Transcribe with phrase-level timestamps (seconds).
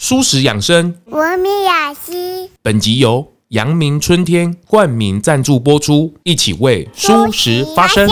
[0.00, 2.48] 蔬食养生，文明雅集。
[2.62, 8.08] 本集由阳明春天冠名赞助播出，一起为舒食发声。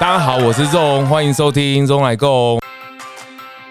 [0.00, 2.58] 大家好，我是钟，欢迎收听钟来共。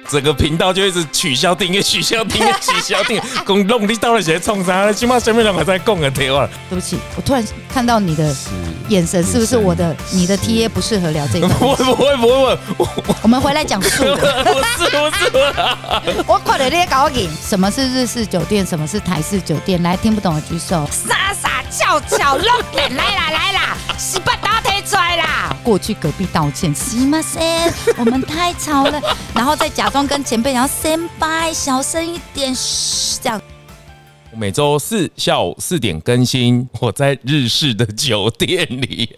[0.08, 3.22] 整个频道就一直取消订阅，取消订阅，取消订阅。
[3.46, 4.92] 公弄你到底在冲啥？
[4.92, 6.46] 起码前面两个在供个电话。
[6.68, 7.42] 对不起，我突然
[7.72, 8.34] 看到你的
[8.88, 11.48] 眼神，是不是我的你的 T A 不适合聊这个？
[11.48, 14.44] 不 会不会不会，我们回来讲素 的。
[14.44, 14.50] 不
[14.84, 17.28] 是不是，我快点列稿给。
[17.40, 18.66] 什么是日式酒店？
[18.66, 19.82] 什么是台式酒店？
[19.82, 20.86] 来，听不懂的举手。
[20.90, 22.44] 傻傻俏俏，露
[22.74, 25.56] 脸来啦来啦，洗把刀推出来啦！
[25.62, 29.00] 过去隔壁道歉，すみません，我们太吵了，
[29.32, 29.95] 然后再假装。
[30.05, 33.41] 跟前辈讲先拜，小声一点，嘘，这样。
[34.33, 39.15] 每周四下午四点更新，我在日式的酒店里。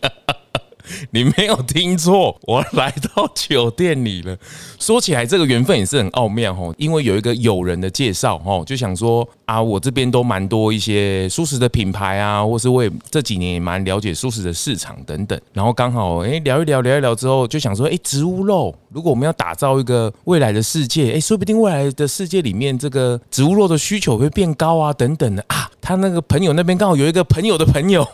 [1.11, 4.35] 你没有听错，我来到酒店里了。
[4.79, 15.41] 说起来，这个缘分也是很奥妙哦，因为有一个友人的介绍哦，就想说啊，我这边都蛮多一些素食的品牌啊，或是我也这几年也蛮了解素食的市场等等。
[15.53, 25.67] 然后刚好哎聊一聊聊一聊之后，就想说哎，植物肉，如果我们要打造一个未来的世界，哎，说不定未来的世界里面这个植物肉的需求会变高啊，等等的啊。
[25.81, 28.05] 他那个朋友那边刚好有一个朋友的朋友，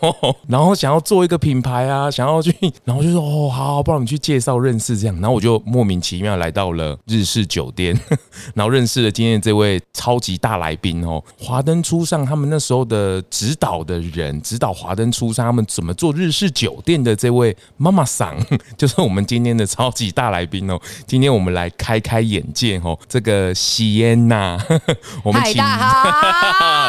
[0.48, 2.54] 然后想要做一个品牌啊，想要去。
[2.84, 5.14] 然后就说哦，好，好，不然我们去介绍认识这样。
[5.16, 7.94] 然后我就莫名其妙来到了日式酒店，
[8.54, 18.36] 然后认识了今天这位超级大来宾哦，华灯初上他们那时候的指导的人，指导华灯初上他们怎么做日式酒店的这位妈妈桑，
[18.76, 20.78] 就是我们今天的超级大来宾哦。
[21.06, 24.58] 今天我们来开开眼界哦，这个西安娜，
[25.22, 25.54] 我们请，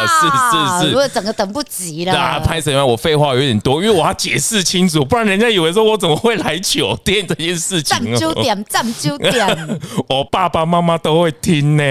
[0.07, 2.83] 是是是，如果整个等不及了，啊，拍什么？
[2.83, 5.67] 我废话有点多，因为我要解释清楚，不然人家以为。
[5.77, 7.99] 说我怎么会来酒店这件事情？
[7.99, 9.79] 占酒点， 站酒点。
[10.09, 11.83] 我爸爸妈妈都会听呢。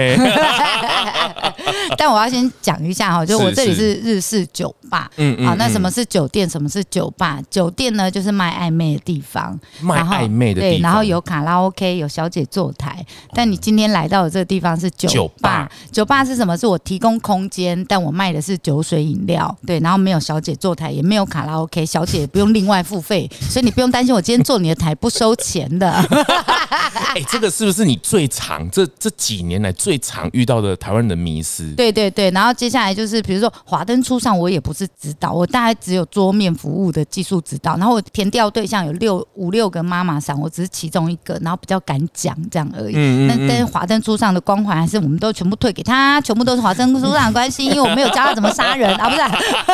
[1.97, 5.09] 但我要先讲一下哈，就我这里是日式酒吧。
[5.15, 5.47] 嗯嗯。
[5.47, 6.49] 好，那什么是酒店？
[6.49, 7.41] 什么是酒吧？
[7.49, 9.57] 酒店呢，就是卖暧昧的地方。
[9.81, 10.77] 卖暧昧的地方。
[10.77, 13.05] 对，然后有卡拉 OK，有小姐坐台。
[13.33, 15.71] 但你今天来到的这个地方是酒吧。
[15.89, 16.57] 酒吧是什么？
[16.57, 19.57] 是我提供空间，但我卖的是酒水饮料。
[19.65, 23.71] 对，然后没有小姐坐台，也没有卡拉 OK，小姐也不用另外付费， 所以你。
[23.77, 25.87] 不用担心，我今天坐你的台不收钱的。
[27.13, 31.71] 哎，这个是不是你最常这这几年来最常遇到的台湾人的迷思？
[31.75, 37.77] 对对对，然后接下来就是比如说华灯初上，我也不是指导，我大概只有桌面服务的技术指导。
[37.77, 42.93] 然后我填调对象有六五六个妈妈桑，我只是其中一个，然后比较敢讲这样而已。
[42.95, 43.27] 嗯嗯。
[43.27, 49.21] 那但是华灯初上的光环还是我们都全部退给他，全部都是华灯初上的关系，因为我没有教他怎么杀人啊，不是？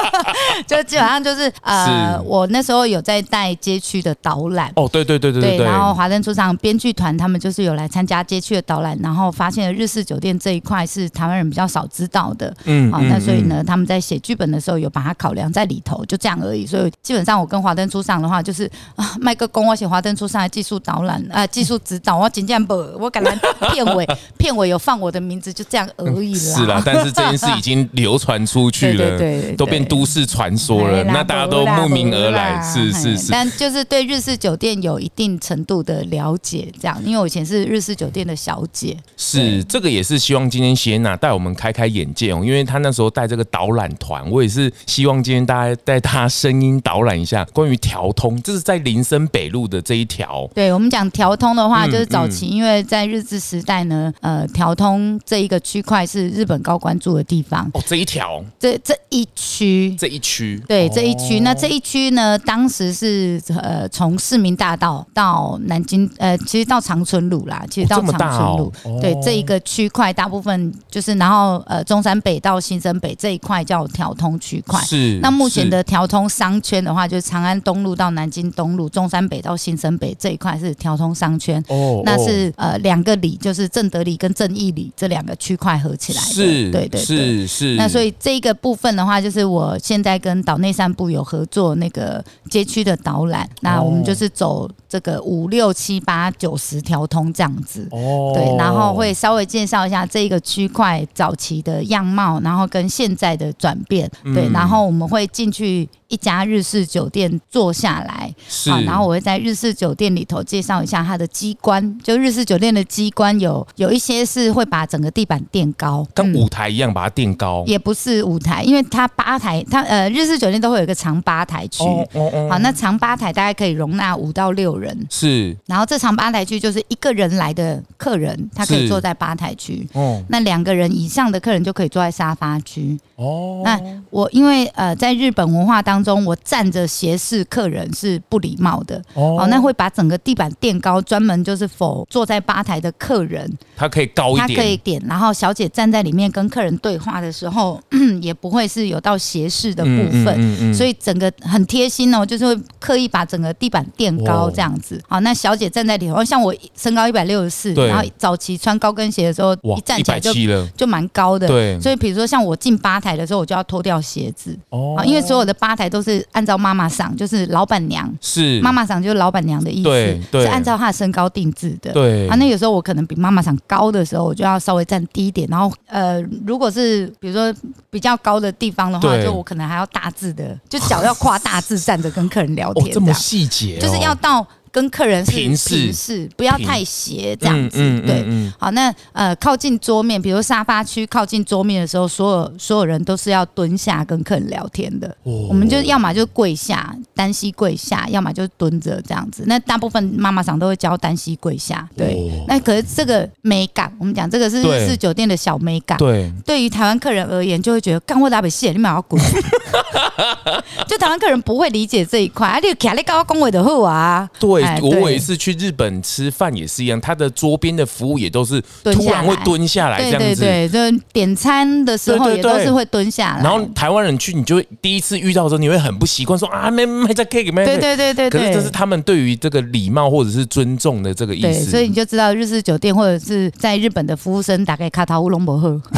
[0.68, 4.04] 就基本上就是呃，我那时候有在带街区。
[4.04, 16.66] 的导览哦，对对对对对，对，然后华灯初上编剧团他们就是有来参加街区的导览，然后发现了日式酒店这一块是台湾人比较少知道的，嗯，好，那所以呢，他们在写剧本的时候有把它考量在里头，就这样而已。
[16.66, 22.76] 所以基本上我跟华灯初上的话，就是啊，麦克公，我写华灯初上的技术导览啊，技术指导，我紧张不？
[23.00, 23.32] 我感觉
[23.72, 26.56] 片尾片尾有放我的名字，就这样而已啦。
[26.56, 33.84] 是啦，但是这件事已经流传出 去了，对，都变都市传说了，那大家都慕名而来，是是是，但就是。
[33.84, 38.98] 对日式酒店有一定程度的了解，这样，因为我以前是日式酒店的小姐。
[39.18, 50.50] 是，这个也是希望今天谢娜带我们开开眼界哦，因为她那时候带这个导览团，我也是希望今天大家带他声音导览一下关于调通，这是在林森北路的这一条。
[50.56, 57.70] 对，我们讲调通的话，就是早期因为在日治时代呢，呃，调通这一个区块是日本高官住的地方。
[57.74, 63.74] 哦，这一条，这这一区，这一区，对，这一区，那这一区呢，当时是呃。
[63.74, 68.72] 呃，从市民大道到南京，呃，其实到长春路啦，其实到长春路，
[69.02, 74.73] 对这一个区块，大部分就是，然后呃，中山北到新生北这一块叫调通区块。
[74.82, 75.20] 是。
[75.22, 81.64] 那目前的调通商圈的话，就是长安东路到南京东路，中山北到新生北这一块是调通商圈。
[81.68, 82.02] 哦。
[82.06, 86.28] 那是呃两个里，就是正德里跟正义里这两个区块合起来的。
[86.28, 86.72] 是。
[86.72, 87.02] 对对对。
[87.02, 87.76] 是是。
[87.76, 93.50] 那所以这个部分的话，就是我现在跟岛内散步有合作那个街区的导览。
[93.62, 105.90] 那我们就是走这个五六七八九十条通这样子，哦，对，然后会稍微介绍一下这个区块早期的样貌，然后跟现在的转变，对，然然后我们会进去。
[106.14, 133.80] 一家日式酒店坐下来，是，然后我会在日式酒店里头介绍一下它的机关，就日式酒店的机关有有一些是会把整个地板垫高，跟舞台一样把它垫高，也不是舞台，因为它吧台，它呃日式酒店都会有一个长吧台区，哦哦哦，好，那长吧台大概可以容纳五到六人，是，然后这长吧台区就是一个人来的客人，他可以坐在吧台区，哦，那两个人以上的客人就可以坐在沙发区，哦，那
[134.12, 147.82] 我因为呃在日本文化当中，我站着斜视客人是不礼貌的，哦，那会把整个地板垫高，专门就是否坐在吧台的客人，他可以高一点，他可以点，然后小姐站在里面跟客人对话的时候，
[148.22, 155.02] 也不会是有到斜视的部分，嗯嗯嗯、所以整个很贴心哦，就是会刻意把整个地板垫高这样子。
[155.08, 160.34] 好，那小姐站在里头，像我身高一百六十四，然后早期穿高跟鞋的时候，一站起来就
[160.76, 161.80] 就蛮高的，对。
[161.80, 168.60] 所以比如说像我进吧台的时候，我就要脱掉鞋子，哦，因为所有的吧台都是按照妈妈桑，就是老板娘，是。
[168.62, 172.28] 妈妈桑就是老板娘的意思，是按照她的身高定制的，对。
[172.28, 177.54] 啊，那有时候我可能比妈妈桑高的时候，我就要稍微站低一点，然后呃，如果是比如说
[177.92, 184.44] 比较高的地方的话，就我可能还要大字的，就脚要跨大字站着跟客人聊天，这，这么细节，就是要到。
[184.74, 187.78] 跟客人是平视，不要太斜这样子。
[188.02, 188.26] 对，
[188.58, 195.08] 好，那呃靠近桌面，比如沙发区靠近桌面的时候，所有所有人都是要蹲下跟客人聊天的。
[195.22, 199.44] 哦、我们就要么就跪下，单膝跪下，要么就蹲着这样子。
[199.46, 201.88] 那大部分妈妈长都会教单膝跪下。
[201.96, 206.00] 对，哦、那可是这个美感，我们讲这个是日式酒店的小美感。
[206.00, 209.22] 对，对于台湾客人而言，就会觉得干我打不谢，你们要滚。
[210.88, 214.28] 就台湾客人不会理解这一块，啊，你卡你高高恭维的后啊。
[214.40, 214.63] 对。
[214.82, 223.44] 我有一次去日本吃饭也是一样，他的桌边的服务也都是突然会蹲下来这样子，对对对，就点餐的时候也都是会蹲下来。
[223.44, 227.66] 然后台湾人去，你就会第一次遇到的时候，你会很不习惯，说啊没没在 cake 没。
[227.66, 228.30] 对对对对。
[228.30, 231.72] 可是这是他们对于这个礼貌或者是尊重的这个意思。
[231.72, 235.82] 所以你就知道日式酒店或者是在日本的服务生大概卡塔乌龙伯赫。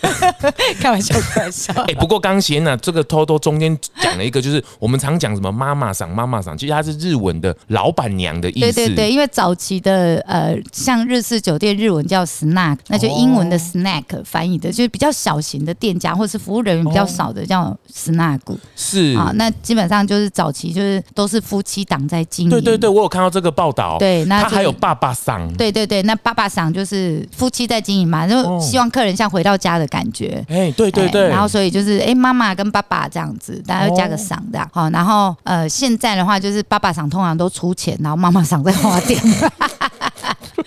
[0.80, 1.72] 开玩笑，开玩笑。
[1.88, 8.72] 哎，不过刚贤呢，这个偷偷中间讲了一个，就是我们常讲什么妈妈桑、妈妈桑，其实它是日文的老板娘的意思。
[8.72, 18.40] 对对对，因为早期的呃，像日式酒店日文叫 snack，那就英文的 snack 翻译的，就是比较小型的店家或是服务人员比较少的叫 snack。
[18.76, 22.50] 是啊，那基本上就是早期就是都是夫妻档在经营。
[22.50, 23.96] 对对对，我有看到这个报道。
[23.98, 25.52] 对，那他还有爸爸桑。
[25.54, 30.44] 对对对，那爸爸桑就是夫妻在经营嘛，就希望客人像回到家的感觉。
[30.48, 34.68] 哎，对对对，然后所以就是哎，妈妈跟爸爸这样子，大家要加个赏这样。
[34.72, 39.20] 好，然后呃，现在的话就是爸爸赏通常都出钱，然后妈妈赏在花店。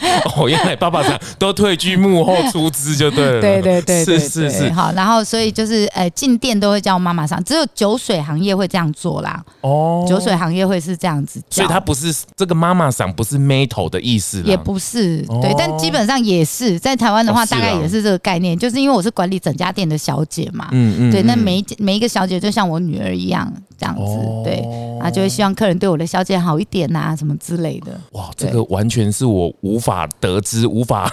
[0.35, 3.41] 哦，原来爸爸桑都退居幕后出资就对了。
[3.41, 4.71] 对对对，是是是。
[4.71, 9.43] 好，然后所以就是呃，进店都会叫妈妈上，只有酒水行业会这样做啦。
[9.61, 20.67] 哦，酒水行业会是这样子，所以它不是这个妈妈上不是 metal 的意思，也不是对，但基本上也是在台湾的话，大概也是这个概念，就是因为我是管理整家店的小姐嘛。
[20.71, 21.11] 嗯嗯。
[21.11, 23.51] 对，那每一每一个小姐就像我女儿一样。
[23.81, 24.03] 这样子，
[24.43, 24.63] 对
[25.01, 27.99] 啊，就会希望客人对我的小姐好一点呐、啊，什么之类的。
[28.11, 31.11] 哇，这个完全是我无法得知、无法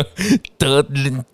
[0.58, 0.84] 得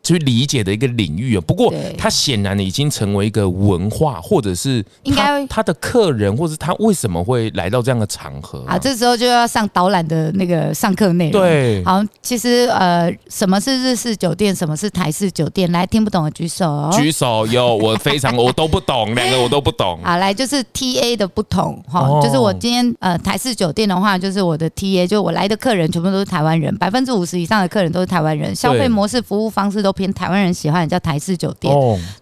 [0.02, 1.40] 去理解的一个领域啊。
[1.46, 8.74] 不过，他显然已经成为一个文化，或者是应该他的客人，或者他为什么会来到这样的场合啊？
[8.74, 11.40] 啊，这时候就要上导览的那个上课内容。
[11.40, 15.70] 对，好，其实呃，什么是日式酒店，什么是台式酒店？
[15.72, 16.90] 来，听不懂的举手哦。
[16.92, 19.98] 举手有，我非常 我都不懂，两个我都不懂。
[20.02, 20.64] 好，来就是。
[20.72, 31.74] T A 的不同哈，就是我今天呃台式酒店的话，就是我的 T A，就我来的客人全部都是台湾人，百分之五十以上的客人都是台湾人，消费模式、服务方式都偏台湾人喜欢，叫台式酒店。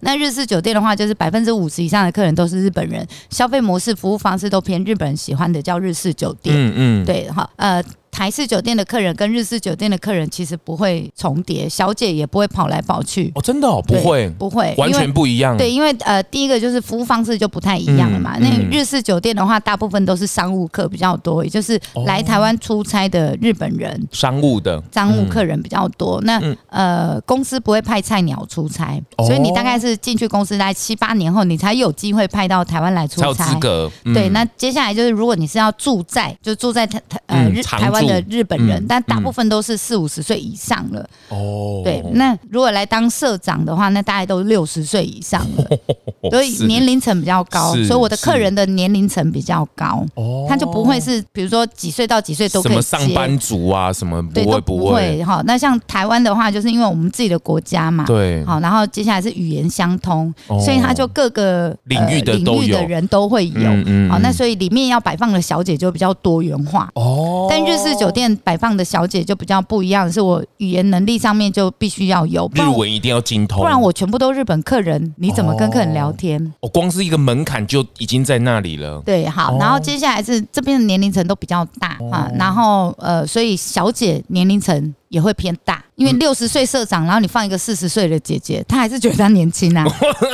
[0.02, 6.54] 那日式酒店的话，就是百分之五十以上的客人都是日本人，消费模式、服务方式都偏日本人喜欢的，叫日式酒店。
[6.56, 7.82] 嗯嗯，对哈，呃。
[8.12, 13.32] 台式酒店的客人跟日式酒店的客人其实不会重叠，小姐也不会跑来跑去。
[13.34, 15.56] 哦，真的哦，不会，不会，完全不一样。
[15.56, 18.36] 对，因为呃，第一个就是服务方式就不太一样了嘛。
[18.38, 26.20] 那日式酒店的话，大部分都是商务客比较多，也就是来台湾出差的日本人，哦、商务的商务客人比较多。
[26.20, 33.32] 嗯、那呃，公司不会派菜鸟出差，哦、所以你大概是进去公司大概七八年后，你才有机会派到台湾来出差。
[33.32, 33.90] 才有资格。
[34.04, 38.82] 嗯、对，那接下来就是如果你是要住在，就住在台台呃日台湾的日本人。
[38.82, 41.80] 嗯但大部分都是四五十岁以上了哦。
[41.84, 45.64] 对，那如果来当社长的话，那大概都六十岁以上了。
[46.30, 50.04] 所以年龄层比较高，所以我的客人的年龄层比较高，
[50.48, 52.82] 他就不会是比如说几岁到几岁都可以接。
[52.82, 55.22] 什么上班族啊，什么不会不会。
[55.24, 55.42] 哈。
[55.46, 63.70] 那像台湾的话，就是因为我们自己的国家嘛，对，好，然后接下来是语言相通，所以他就各个领域的领域的人都会有，
[64.08, 66.88] 好，那所以里面要摆放的小姐就比较多元化。
[66.94, 67.46] 哦。
[67.50, 76.52] 但日式酒店摆放的小姐就比较不一样，是我语言能力上面就必须要有日文一定要精通，不然我全部都日本客人，你怎么跟客人聊天？
[76.60, 79.02] 我光是一个门槛就已经在那里了。
[79.04, 85.80] 对，好，然后接下来是这边的年龄层都比较大啊，然后呃，所以小姐年龄层也会偏大。
[85.94, 89.84] 因为六十岁社长，然后你放一个四十岁的姐姐，她还是觉得她年轻啊，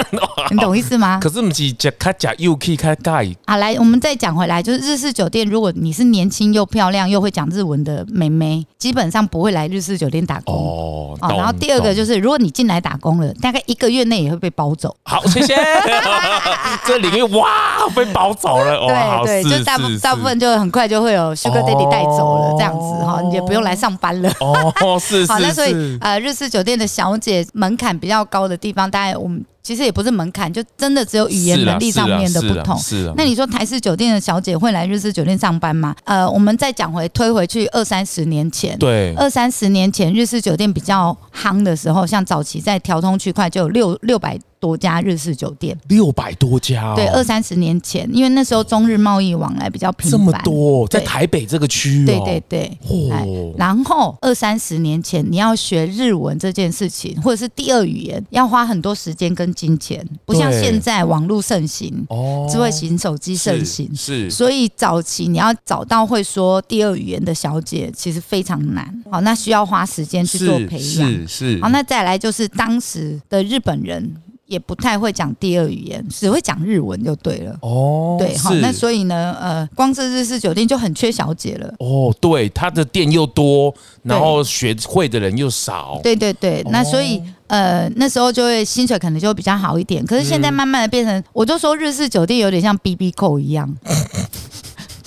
[0.50, 1.18] 你懂意思吗？
[1.20, 3.28] 可是不是假卡假又可以开盖。
[3.44, 11.18] 好，来，我们再讲回来，就是日式酒店，如果你是年轻又漂亮又会讲日文的妹妹，基本上不会来日式酒店打工哦。
[11.36, 14.96] 然后第二个就是，如果你进来打工了，大概一个月内也会被包走。
[15.02, 15.54] 好，谢谢。
[16.86, 17.50] 这领域哇，
[17.94, 18.78] 被包走了。
[19.26, 24.30] 对对，就大部大部分就很快就会有 Sugar Daddy 带走了，这样子哈，你也不用来上班了。
[24.40, 24.67] 哦，
[25.00, 25.52] 是是。
[25.54, 32.78] 所以，呃，日式酒店的小姐门槛比较高的地方，大概我们其实也不是门槛，就真的只有语言能力上面的不同。
[32.78, 33.14] 是啊。
[33.16, 35.94] 那你说台式酒店的小姐会来日式酒店上班吗？
[36.04, 44.38] 呃，我们再讲回推回去二三十年前，对，二三十年前日式酒店比较夯的时候，像早期在调通区块就有六六百。
[44.60, 74.14] 多家日式酒店，六百多家，哦，对，二三十年前，因为那时候中日贸易往来比较频繁，这么多，在台北这个区域，对对对，哦，然后二三十年前，你要学日文这件事情，或者是第二语言，要花很多时间跟金钱，不像现在网络盛行，哦，智慧型手机盛行，是，所以早期你要找到会说第二语言的小姐，其实非常难，好，那需要花时间去做培养，是是，好，那再来就是当时的日本人。
[74.48, 77.54] 也不太会讲第二语言，只会讲日文就对了。
[77.60, 81.72] 哦，对，好，那所以呢，呃，光是日式酒店就很缺小姐了。
[81.78, 86.00] 哦，对，他的店又多，然后学会的人又少。
[86.02, 90.02] 对对对，那所以呃，那时候就会薪水可能就会比较好一点。
[90.06, 93.70] 可是现在慢慢的变成，我就说日式酒店有点像 BB Call 一样。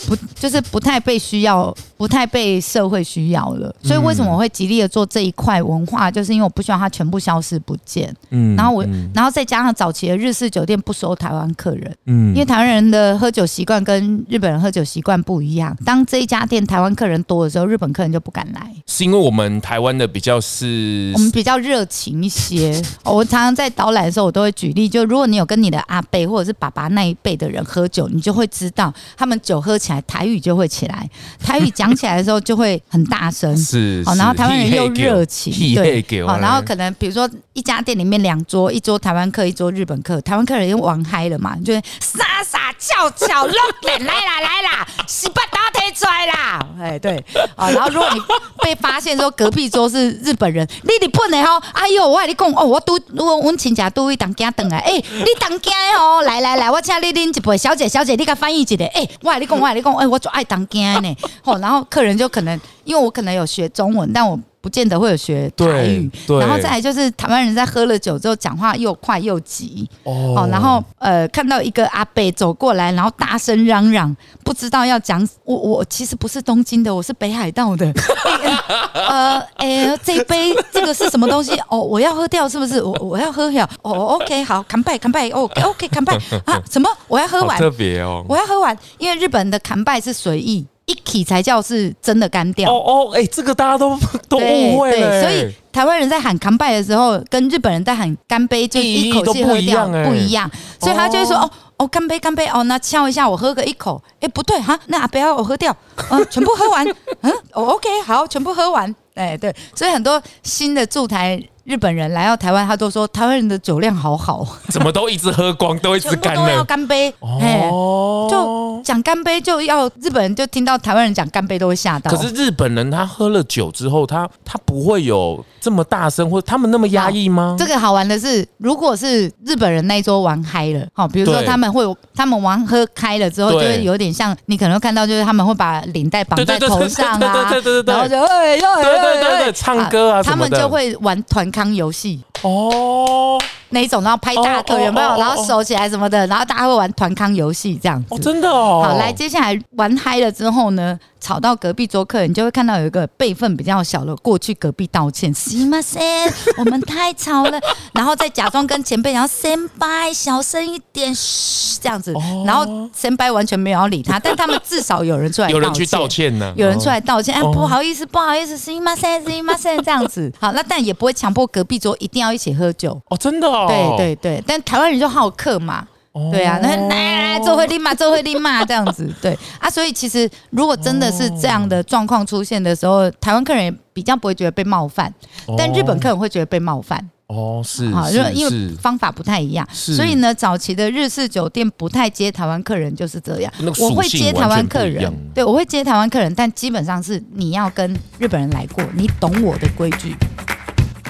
[0.07, 3.72] 不，就是不太被需要，不太被社会需要了。
[3.84, 8.12] 所以为什么我会极力的做这一块文化，就是因为我不希望它全部消失不见。
[8.31, 15.77] 嗯，然后我，然后再加上早期的日式酒店不收台湾客人，嗯，因为台湾人的喝酒习惯跟日本人喝酒习惯不一样。
[15.86, 18.74] 当这一家店台湾客人多的时候，日本客人就不敢来。
[18.88, 22.81] 是因为我们台湾的比较是，我们比较热情一些。
[23.05, 30.01] 我常常在导览的时候，我都会举例，就如果你有跟你的阿伯或者是爸爸那一辈的人喝酒，你就会知道他们酒喝起来。
[30.08, 31.08] 台语就会起来，
[31.39, 47.24] 台语讲起来的时候就会很大声， 是，哦，然后台湾人又热情，对，好，然后可能比如说一家店里面两桌，一桌台湾客，一桌日本客，台湾客人又玩嗨了嘛，就傻傻翘翘，露脸来啦来啦，洗把刀推出来啦， 哎对，
[47.55, 48.19] 啊，然后如果你
[48.63, 59.91] 被发现说隔壁桌是日本人，你日本的哦，哎呦，我跟你讲哦，我都我我亲家都会当家等来，哎，你当家哦，来来来，我请你拎一杯，小姐小姐，你给翻译一下，哎，我跟你讲我跟你讲。
[59.91, 64.40] 哎，我就爱当家呢，吼，然后客人就可能，因为我可能有学中文，但我。
[64.64, 66.08] 不见得会有学台语，
[66.40, 78.56] 然后再来就是台湾人在喝了酒之后讲话又快又急哦，然后呃看到一个阿伯走过来，然后大声嚷嚷，不知道要讲我我其实不是东京的，我是北海道的，欸、
[79.10, 81.80] 呃哎、欸、这一杯这个是什么东西哦？
[81.80, 82.80] 我要喝掉是不是？
[82.84, 86.62] 我我要喝掉哦？OK 好，干杯干杯，OK OK 干杯啊？
[86.70, 86.88] 什么？
[87.08, 90.68] 我要喝完特别哦，我要喝完，因为日本的干杯是随意。
[90.86, 93.98] 一起才叫是真的干掉哦哦，哎，这个大家都
[94.28, 95.22] 都误会了。
[95.22, 100.50] 所以台湾人在喊干杯的时候，跟日本人在喊干杯，就一口气喝掉不一样。
[100.80, 105.76] 所以他就会说哦哦，干杯干杯哦，那敲一下我喝个一口，哎不对哈，那不要我喝掉，
[106.10, 106.86] 嗯， 全部喝完，
[107.22, 111.42] 嗯，哦 OK 好，全部喝完，哎对，所以很多新的驻台。
[111.63, 117.13] 日本人来到台湾，他都说台湾人的酒量好好，怎么都一直喝光，都一直干了，都要干杯。
[117.20, 122.10] 哦，就讲干杯，就要日本人就听到台湾人讲干杯都会吓到。
[122.10, 127.56] 可是日本人他喝了酒之后，他他不会有这么大声，或者他们那么压抑吗？
[127.58, 142.20] 这个好玩的是，如果是日本人那一桌玩嗨了，好，比如说他们会，他们玩喝开了之后，就会有点像你可能会看到，就是他们会把领带绑在头上啊，对对对对，然后就哎呦，对对对对，唱歌啊，他们就会玩团康游戏。
[142.41, 143.39] 哦，
[143.71, 145.09] 那一种，然后拍大腿有没有？
[145.16, 148.14] 然后手起来什么的，然后大家会玩团康游戏这样子。
[148.14, 148.83] 哦，真的哦。
[148.85, 157.61] 好，来，接下来玩嗨了之后呢， 吵到隔壁桌客人，你就会看到有一个辈分比较小的过去隔壁道歉，すいません，我们太吵了，
[157.93, 162.14] 然后再假装跟前辈，然后先辈小声一点，嘘，这样子，
[162.47, 162.64] 然后
[162.95, 175.88] 先辈完全没有要理他，但他们至少有人出来，有人去道歉呢，有人出来道歉，哎，不好意思，不好意思，すいません，すいません，这样子，好，那但也不会强迫隔壁桌一定要一起喝酒哦，真的哦， 对对对，但台湾人就好客嘛。
[176.30, 185.13] 对啊，那来来来，做会立马，做会立马这样子，对啊，所以其实如果真的是这样的状况出现的时候，台湾客人也比较不会觉得被冒犯，
[185.58, 187.10] 但日本客人会觉得被冒犯。
[187.27, 193.53] 哦，是啊，因为因为方法不太一样，所以呢，早期的日式酒店不太接台湾客人就是这样。
[193.80, 200.13] 我会接台湾客人，对，我会接台湾客人，但基本上是你要跟日本人来过，你懂我的规矩。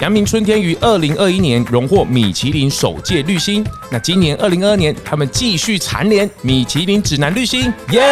[0.02, 8.02] 阳明春天于二零二一年荣获米其林首届绿星，那今年二零二二年他们继续蝉联米其林指南绿星，耶！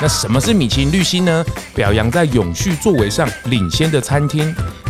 [0.00, 1.44] 那什么是米其林绿星呢？
[1.74, 4.54] 表扬在永续作为上领先的餐厅。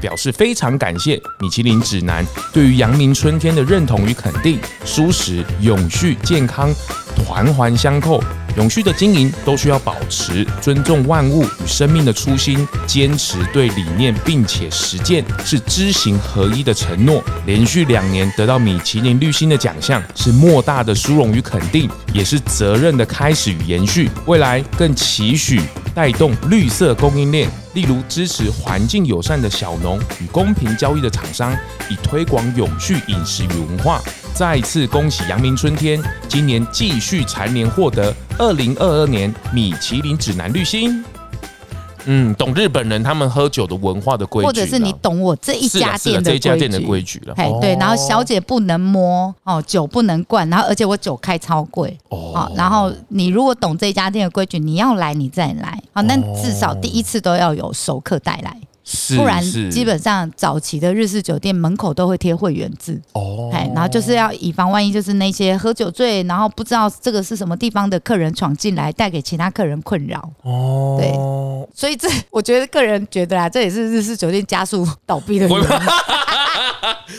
[0.00, 6.70] 表示非常感谢米其林指南对于阳明春天的认同与肯定，舒适永续健康
[7.26, 8.22] 环环相扣，
[8.56, 17.22] 永续的经营都需要保持尊重万物与生命的初心，坚持对理念并且实践是知行合一的承诺。
[17.46, 24.10] 连续两年得到米其林绿星的奖项，是莫大的殊荣与肯定，也是责任的开始与延续。
[24.26, 25.60] 未来更期许。
[25.94, 31.52] 带动绿色供应链，例如支持环境友善的小农与公平交易的厂商，
[31.88, 34.00] 以推广永续饮食与文化。
[34.32, 41.04] 再次恭喜阳明春天，今年继续蝉联获得二零二二年米其林指南绿星。
[42.06, 47.34] 嗯，懂日本人他们喝酒的文化的规矩，或者是你懂我这一家店的这家店的规矩了。
[47.36, 52.50] 哎，对，然后小姐不能摸哦，酒不能灌，然后而且我酒开超贵哦。
[52.56, 58.56] 然后你如果懂这一家店的规矩，你要来你再来啊，那至少第一次都要有熟客带来。
[59.16, 70.96] 不然，基本上早期的日式酒店门口都会贴会员制哦，哎，然后就是要以防万一，就是那些喝酒醉，然后不知道这个是什么地方的客人闯进来，带给其他客人困扰哦。
[70.98, 71.12] 对，
[71.74, 75.66] 所以这我觉得个人觉得啊，这也是日式酒店加速倒闭的原因。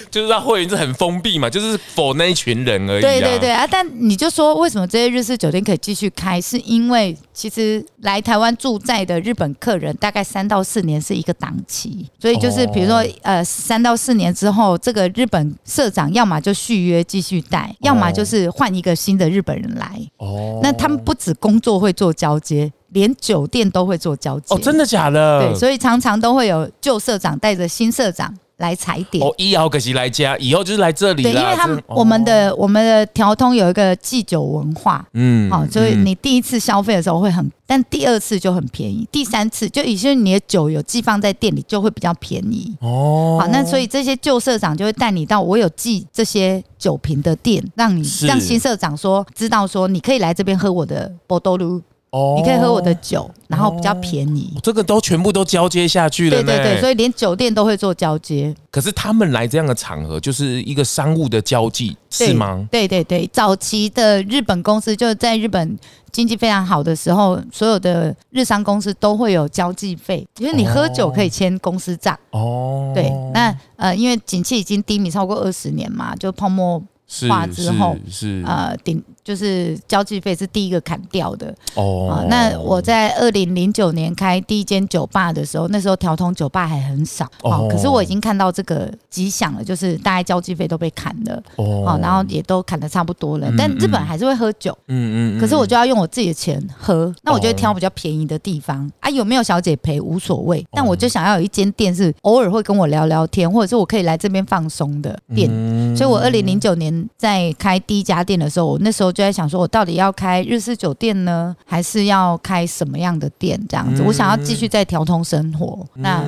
[0.10, 3.02] 就是让会员制很封闭嘛，就是否那一群人而已。
[3.02, 3.68] 对对对啊！
[3.70, 6.42] 但你就说为什么这些日式酒店可以继续开？
[6.42, 20.00] 是因为其实来台湾驻在的日本客人大概三到四年是一个档期，所以就是比如说呃三到四年之后，这个日本社长要么就续约继续带，要么就是换一个新的日本人来。
[20.18, 24.54] 哦，那他们不止工作会做交接，连酒店都会做交接。
[24.54, 25.48] 哦，真的假的？
[25.48, 28.32] 对，所以常常都会有旧社长带着新社长。
[28.62, 31.32] 来踩点哦，以后可惜来家，以后就是来这里了。
[31.32, 43.38] 对，因为他们、哦、我们的我们的调通有一个祭酒文化，嗯，好、哦，所以你第一次消费的时候会很，嗯、但第二次就很便宜，第三次就已经你的酒有寄放在店里就会比较便宜哦。
[43.42, 51.82] 好，那所以这些旧社长就会带你到我有寄这些酒瓶的店，让你让新社长说知道说你可以来这边喝我的波多鲁。
[52.12, 54.54] 哦，你可以喝我的酒，然后比较便宜。
[54.62, 56.44] 这个都全部都交接下去了。
[56.44, 58.54] 对对对，所以连酒店都会做交接。
[58.70, 62.68] 可是他们来这样的场合，就是一个商务的交际，是吗？
[62.70, 65.80] 对对对，早期的日本公司就在日本
[66.12, 72.18] 经济非常好的时候，所有的日商公司都会有交际费，因为你喝酒可以签公司账。
[72.32, 76.84] 哦，对，那呃，因为景气已经低迷超过二十年嘛，就泡沫。
[77.28, 82.26] 化之后，是，是呃顶就是交际费是第一个砍掉的哦、呃。
[82.30, 87.68] 那我在二零零九年开第一间酒吧的时候，那时候条通酒吧还很少哦、呃。
[87.70, 93.50] 可是我已经看到这个迹象了，就是大概交际费都被砍了哦、呃，然后也都砍的差不多了。
[93.50, 95.40] 嗯、但日本还是会喝酒，嗯嗯。
[95.40, 99.10] 可是我就要用我自己的钱喝，那我就会挑比较便宜的地方啊。
[99.10, 105.50] 有没有小姐陪无所谓，但我就想要有一间店是偶尔会跟我聊聊天，或者是我可以来这边放松的店。
[105.96, 106.92] 所以我二零零九年。
[107.18, 113.60] 在开第一家店的时候，我那时候就在想说，我到底要开日式酒店呢，还是要开什么样的店？
[113.68, 115.86] 这样子，我想要继续在调通生活。
[115.96, 116.22] 那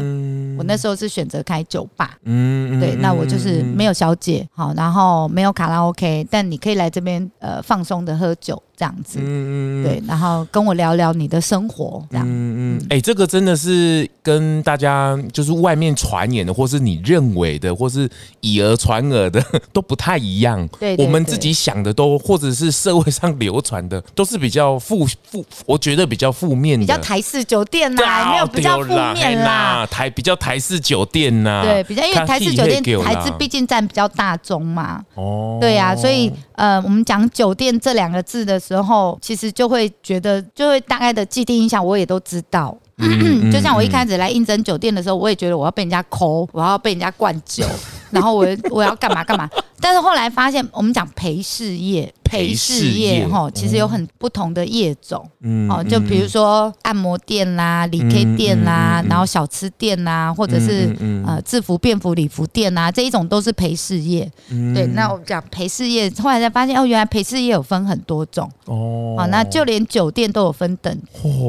[0.58, 2.18] 我那时候是选择开酒吧。
[2.24, 8.62] 嗯，对，那我就是没有小姐，好，然后没有卡拉 OK，但你可以来这边呃放松的喝酒。
[8.84, 18.10] 这样子，嗯对，然后跟我聊聊你的生活，这样，嗯嗯，哎，这个真的是跟大家就是外面传言的，或是你认为的，或是
[18.42, 19.42] 以讹传讹的
[19.72, 20.68] 都不太一样。
[20.78, 38.73] 对，我们自己想的都，或者是社会上流传的，都是比较负负，我觉得比较负面的，比较台式酒店呐，没有比较负面啦，台比较台式酒店呐，对，比较因为台式酒店台资毕竟占比较大众嘛，哦，对呀，所以呃，我们讲酒店这两个字的时候，
[39.22, 42.76] 其实就会觉得，就会大概的既定印象，我也都知道。
[42.98, 47.66] 嗯，就像我一开始来应征酒店的时候，我也觉得我要被人家抠，我要被人家灌酒，
[48.14, 49.50] 然后我我要干嘛干嘛。
[49.82, 55.30] 但是后来发现，我们讲陪事业，陪事业哈，其实有很不同的业种。
[55.42, 60.96] 嗯，哦，就比如说按摩店啦、理 K 店啦，然后小吃店啦，或者是
[61.28, 64.32] 呃制服、便服、礼服店啊，这一种都是陪事业。
[64.74, 68.50] 对，那我们讲陪事业，后来才发现哦，原来陪事业有分很多种。
[68.68, 70.98] 哦，好，那就连酒店都有分等。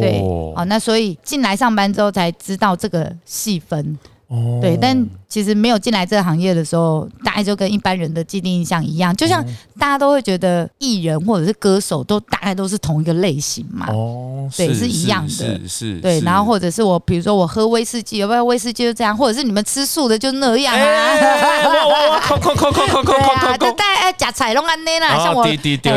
[0.01, 0.19] 对，
[0.57, 3.97] 哦，那所以进来上班之后才知道这个细分。
[4.35, 5.07] 哦，对，但。
[5.27, 9.45] 其实没有进来这个行业的时候，大概就跟一般人的既定印象一样，就像
[9.81, 13.89] 大家都会觉得艺人或者是歌手都大概都是同一个类型嘛。
[13.89, 15.99] 哦，对，是一样的，是是。
[15.99, 21.67] 对，然后或者是我，比如说我喝威士忌，有没有威士忌就这样，或者是你们吃素的就那样啊。
[21.67, 22.21] 哇哇 哇！
[22.29, 23.59] 空空空空空空空空。
[23.59, 25.45] 就大概假菜拢安内啦，像我，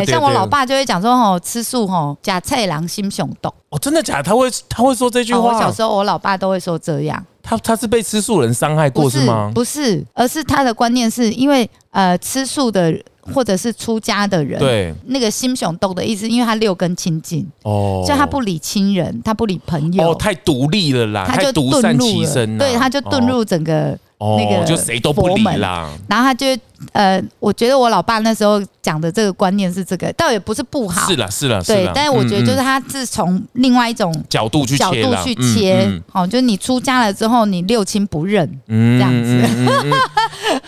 [0.07, 3.53] 像我老爸就会讲说吼，吃素吼，假菜狼心胸动。
[3.69, 4.23] 哦，真的假的？
[4.23, 5.39] 他会他会说这句话。
[5.41, 7.23] 我小时候我老爸都会说这样。
[7.47, 9.49] 他他是被吃素人伤害过是吗？
[9.55, 12.93] 不是，而是他的观念是因为呃吃素的
[13.33, 26.45] 或者是出家的人，对那个心胸动的意思，因为他六根清净哦，所以他不理亲人，他不理朋友，哦，太独立了啦，他就独善其身，对，他就遁入整个那个就谁都不理啦，然后他就。
[26.93, 31.07] 呃，我觉得我老爸那时候讲的这个观念是这个，倒也不是不好。
[31.07, 31.89] 是了，是了，对。
[31.93, 39.43] 但是我觉得就是他是从另外一种角度去角度去切，好，就是你出家了之后，你六亲不认，这样子。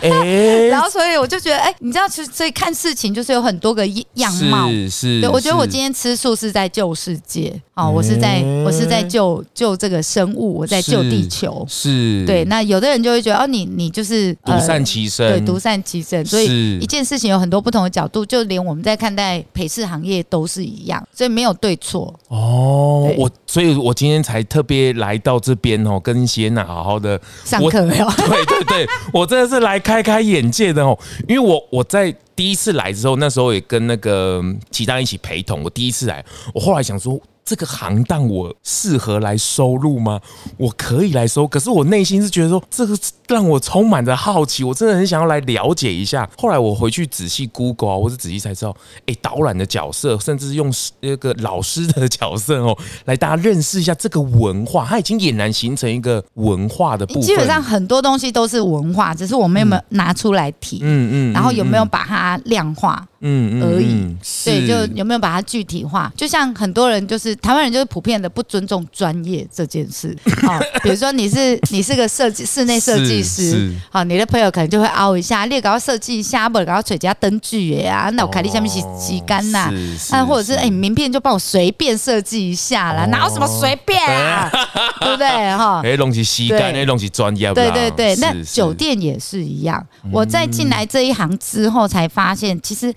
[0.02, 4.68] 哎，然后所以我就觉得，哎，你知道，其实所以看事情就是有很多个样貌。
[4.68, 5.20] 是是。
[5.20, 11.64] 对，我觉得我今天吃素是在救世界，哦，我是在我是在救救这个生物，我在救地球。
[11.68, 12.24] 是。
[12.26, 15.99] 对，那有的人就会觉得，哦，你你就是独善其身，对，独善其。
[16.02, 22.14] 所以一件事情有很多不同的角度，就连我们在看待陪侍行业都是一样，所以没有对错。
[22.28, 28.08] 哦，我所以，我今天才特别来到这边哦，跟谢娜好好的上课没有？
[28.16, 35.62] 对对对，我真的是来开开眼界的哦，因为我我在第一次来之后，那时候也跟那个其他人一起陪同。
[35.62, 37.20] 我第一次来，我后来想说。
[37.50, 40.20] 这个行当我适合来收入吗？
[40.56, 46.30] 我可以来收，可是我内心是觉得说，这个让我充满着好奇，我真的很想要来了解一下。
[46.38, 57.22] 后来我回去仔细 Google 啊，或者仔细才知道，哎，导览的角色，甚至是用那个老师的角色哦，来大家认识一下这个文化，它已经俨然形成一个文化的部分。
[57.22, 63.04] 基本上很多东西都是文化，只是我们有没有拿出来提，嗯嗯，然后有没有把它量化。
[63.22, 66.10] 嗯而已，对，就有没有把它具体化？
[66.16, 70.16] 就像很多人就是台湾人，就是普遍的不尊重专业这件事。
[70.42, 79.70] 好， 比如说你是你是个设计室内设计师，好，你的朋友可能就会凹一下，你搞要设计一下，不搞要水加灯具呀，那我凯蒂下面洗洗干呐，
[80.12, 84.50] 那或者是哎名片就帮我随便设计一下啦，哪有什么随便啊，
[85.00, 85.28] 对不对
[85.58, 85.82] 哈？
[85.84, 87.52] 哎，东西洗干，哎，东西专业。
[87.52, 89.86] 对对对，那酒店也是一样。
[90.10, 92.90] 我在进来这一行之后才发现，其实。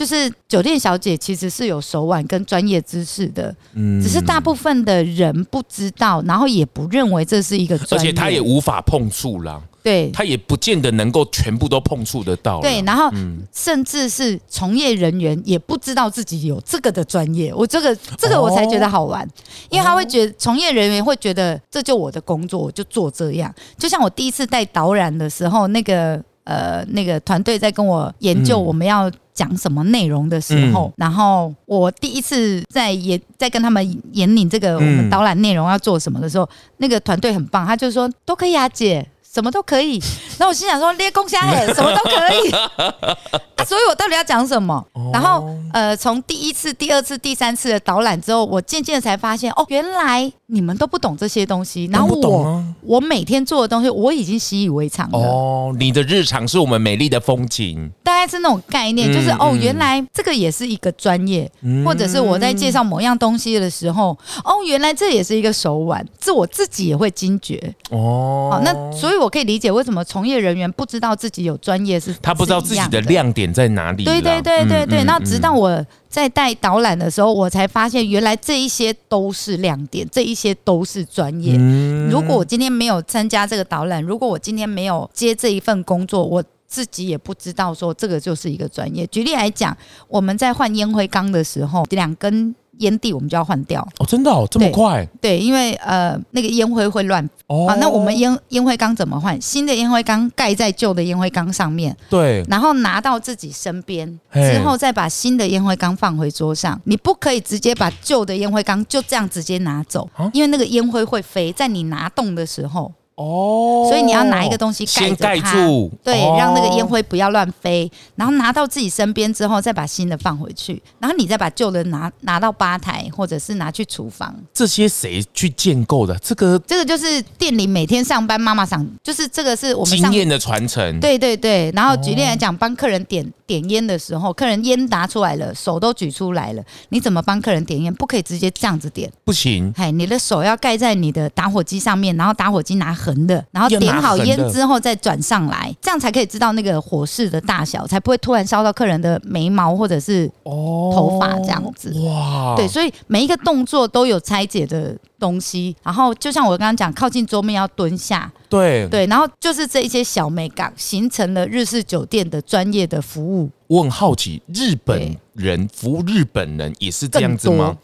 [0.00, 13.10] 就是酒店小姐其实是有手腕跟专业知识的，嗯，只是大部分的人不知道，然后也不认为这是一个专业，而且他也无法碰触啦，对，他也不见得能够全部都碰触得到，对，然后
[13.52, 19.28] 甚至是从业人员也不知道自己有这个的专业，我这个这个我才觉得好玩，
[19.68, 29.10] 因为他会觉得从业人员会觉得这就我的工作，我就做这样，就像我第一次带导览的时候，那个呃那个团队在跟我研究我们要。
[29.32, 36.48] 讲什么内容的时候，嗯、然后我第一次在演，在跟他们引领这个我们导览内容要做什么的时候，嗯、
[36.78, 39.06] 那个团队很棒，他就说都可以啊，姐。
[39.32, 40.02] 什么都可以，
[40.38, 42.50] 那我心想说，列公虾哎， 什么都可以
[43.54, 44.84] 啊，所以我到底要讲什么？
[45.12, 51.88] 然后呃，从第一次、第二次、第三次的导览之后，我渐渐才发现，哦，原来你们都不懂这些东西。
[51.92, 55.18] 然后我我每天做的东西，我已经习以为常了。
[55.18, 61.48] 哦，你的日常是我们美丽的风景，大概是那种概念，就是哦，原来这个也是一个专业，
[61.84, 67.72] 或者是我在介绍某样东西的时候，哦，原来这也是一个手腕，这我自己也会惊觉。
[67.90, 69.19] 哦，那所以。
[69.20, 74.04] 我可以理解为什么从业人员不知道自己有专业是，他不知道自己的亮点点在哪里。
[74.04, 75.04] 对对对对对。
[75.04, 81.54] 那、嗯嗯、直到我在带导览的时候，我才发现原来这一些都是亮点，这一些都是专业。
[81.58, 89.06] 嗯、如果我今天没有参加这个导览，如果我今天没有接这一份工作，我自己也不知道说这个就是一个专业。
[89.08, 89.76] 举例来讲，
[90.08, 92.54] 我们在换烟灰缸的时候，两根。
[92.80, 95.06] 烟蒂我们就要换掉哦，真的哦，这么快？
[95.20, 97.66] 对，因为呃，那个烟灰会乱哦。
[97.68, 99.40] 好，那我们烟烟灰缸怎么换？
[99.40, 106.80] 新的烟灰缸盖在旧的烟灰缸上面，对，然后拿到自己身边之后，再把新的烟灰缸放回桌上。
[106.84, 112.92] 你不可以直接把旧的烟灰缸就这样直接拿走，因为那个烟灰会飞，在你拿动的时候。
[113.20, 117.90] 哦，所以你要拿一个东西盖盖住，对，让那个烟灰不要乱飞。
[118.16, 124.34] 然后拿到自己身边之后，再把新的放回去，然后你再把旧的拿拿到吧台，或者是拿去厨房。
[124.54, 126.18] 这些谁去建构的？
[126.20, 130.98] 这个这个就是店里每天上班妈妈想，就是这个是我们经验的传承。
[130.98, 137.92] 对对对，然后举例来讲，帮客人点点烟的时候，客人烟拿出来了，手都举出来了，你怎么帮客人点烟？
[137.92, 139.70] 不可以直接这样子点，不行。
[139.76, 143.09] 哎，你的手要盖在你的打火机上面，然后打火机拿横。
[143.10, 151.92] 横的，然后点好烟之后再转上来，这样才可以知道那个火势的大小，才不会突然烧到客人的眉毛或者是头发这样子。
[152.00, 155.74] 哇，对，所以每一个动作都有拆解的东西。
[155.82, 163.50] 然后就像我刚刚讲，靠近桌面要蹲下，对对，然后就是这一些小美感，形成了日式酒店的专业的服务。
[163.66, 167.76] 我很好奇，日本人服务日本人也是这样子吗？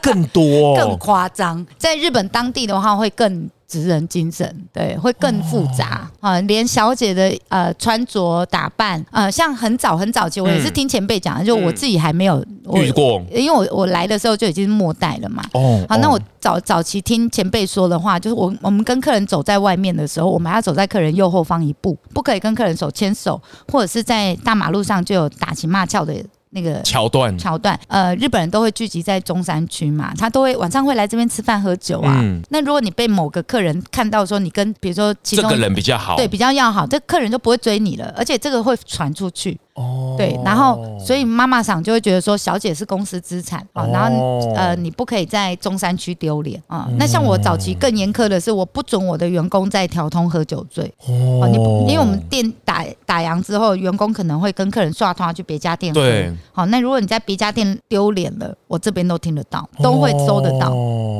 [0.00, 1.64] 更多， 更夸张。
[1.76, 3.48] 在日本当地的话，会更。
[3.68, 6.40] 职人精神，对，会更复杂啊！
[6.42, 12.40] 连小姐的呃穿着打扮，呃，像很早很早期，我也是听前辈讲，嗯、就我自己还没有
[12.74, 15.42] 遇过，因为我我来的时候就已经是末代了嘛。
[15.52, 23.40] 哦，好，那我早早期听前辈说的话，就是我我们跟客人走在外面的时候，我们还要走在客人右后方一步，不可以跟客人手牵手，
[23.72, 26.14] 或者是在大马路上就有打情骂俏的。
[26.50, 32.18] 那个桥段，桥段，呃，日本人都会聚集在中山区嘛，他都会晚上会来这边吃饭喝酒啊。
[32.22, 39.58] 嗯、那如果你被某个客人看到说你跟，比如说其中这个人比较好，对，比较要好，这客人就不会追你了，而且这个会传出去。
[39.76, 46.88] 哦，对，然后所以妈妈桑就会觉得说，小姐是公司资产啊，然后呃，你不可以在中山区丢脸啊。
[46.98, 51.46] 那像我早期更严苛的是，我不准我的员工在调通喝酒醉哦。
[51.48, 51.56] 你
[51.90, 56.00] 因为我们店打打烊之后，员工可能会跟客人刷通去别家店喝。
[56.00, 60.70] 对，好，那如果你在别家店丢脸了，我这边都听得到，都会收得到。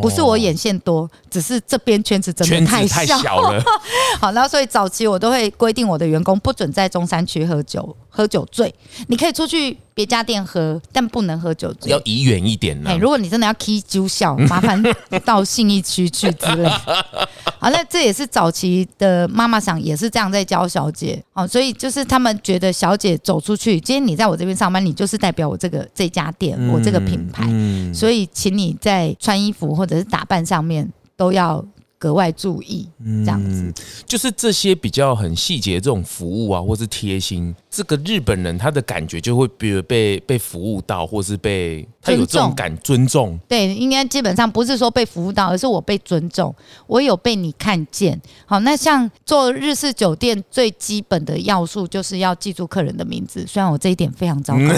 [0.01, 3.62] 不是我眼线多，只是这边圈子真的太小了。
[4.19, 7.95] 好，然后所以早期我都会规定我的员工不准在中山区喝酒。
[8.09, 8.75] 喝酒醉，
[9.09, 11.91] 你可以出去别家店喝，但不能喝酒醉。
[11.91, 12.91] 要移远一点呢。
[12.91, 14.83] 哎，如果你真的要 K 酒笑，麻烦
[15.25, 16.69] 到信义区去之类。
[17.59, 21.23] 好，那这也是早期的妈妈想也是这样在教小姐。
[21.33, 27.45] 哦，所以就是他们觉得小姐走出去，今天你在我这边上班，你就是代表我这个这家店，我这个品牌。
[27.93, 31.65] 所以，请你在穿衣服或者是打扮上面都要。
[32.07, 32.88] 格外注意，
[33.25, 33.75] 这样子、嗯，
[34.07, 43.37] 就是这些比较很细节的这种服务啊，或是贴心，这个日本人他的感觉就会比如被被服务到，或是被他有这种感尊重。
[43.49, 46.55] 对，应该基本上不是说被服务到，而是我被尊重，
[46.87, 48.21] 我有被你看见。
[48.45, 54.61] 好，那像做日式酒店最基本的要素就是要记住客人的名字，虽然我这一点非常糟糕。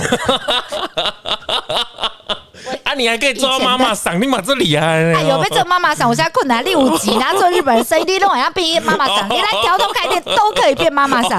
[2.98, 5.14] 你还可以做妈妈赏，你妈这厉害！
[5.14, 11.38] 哎呦，被做妈妈桑，我现在困难第五级，然后做日本人生意，你都要变妈妈桑， 你来条通开店都可以变妈妈桑，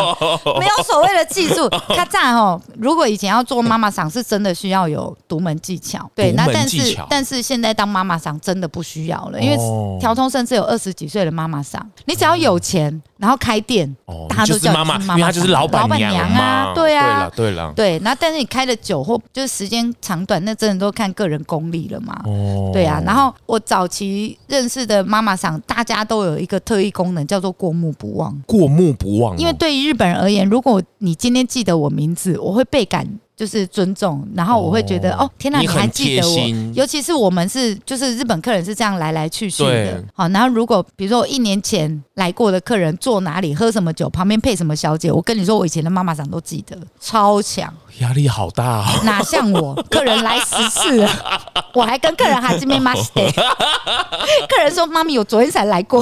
[0.59, 1.69] 没有所谓的技术。
[1.89, 6.09] 他这样哦，如果以前要做妈妈桑，是真的需要有独门技巧。
[6.15, 9.57] 对，那但是但是现在当妈妈桑真的不需要了，因为
[9.99, 13.93] 条通甚至有二十几岁的妈妈桑，你只要有钱，然后开店，
[14.29, 17.99] 大家都叫妈妈，因就是老板娘啊，对啊，对了，对了，对。
[17.99, 22.21] 那但是你开的久或就是时间长短，那真的都看个人功力了嘛？
[22.25, 23.01] 哦，对啊。
[23.03, 28.39] 然后我早期认识的妈妈桑，大家都有一个特异功能，叫做过目不忘。
[28.45, 33.05] 过目不忘，因为对于日本人而言，如果你今天记得我名字，我会倍感。
[33.39, 36.37] 就是尊重，然后我会觉得哦，哦，天哪，你还记得我？
[36.73, 47.73] 尤其是我们是就是日本客人是这样来来去去的，好，然后如果比如说我一年前来过的客人坐哪里喝什么酒，旁边配什么小姐，我跟你说，我以前的妈妈桑都记得，超强。
[47.99, 51.09] 压力好大哦，哪像我，客人来十次了，
[51.73, 53.29] 我还跟客人还是没 master，，
[54.47, 56.01] 客人说妈咪，我昨天才来过，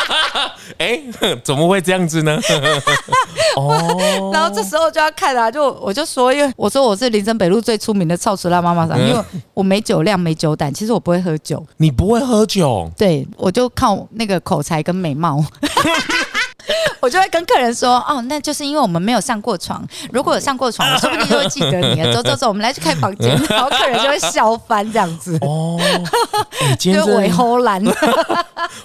[0.78, 1.02] 哎，
[1.42, 2.38] 怎么会这样子呢？
[3.56, 12.90] 哦，然后这时候就要看啊，就我就说，因为我说我是林森北路最出名的臭死辣妈妈桑，因为我没酒量没酒胆，其实我不会喝酒，你不会喝酒？
[12.96, 15.37] 对，我就靠那个口才跟美貌。
[15.38, 16.28] now.
[17.00, 21.98] 我就会跟客人说，哦，那就是因为我们没有上过床，如果有上过床，我 说不定就会记得你。
[22.12, 25.36] 走走走，我们来去开房间， 然后客人就会笑翻这样子。
[25.42, 25.78] 哦，
[26.78, 27.82] 就尾后烂，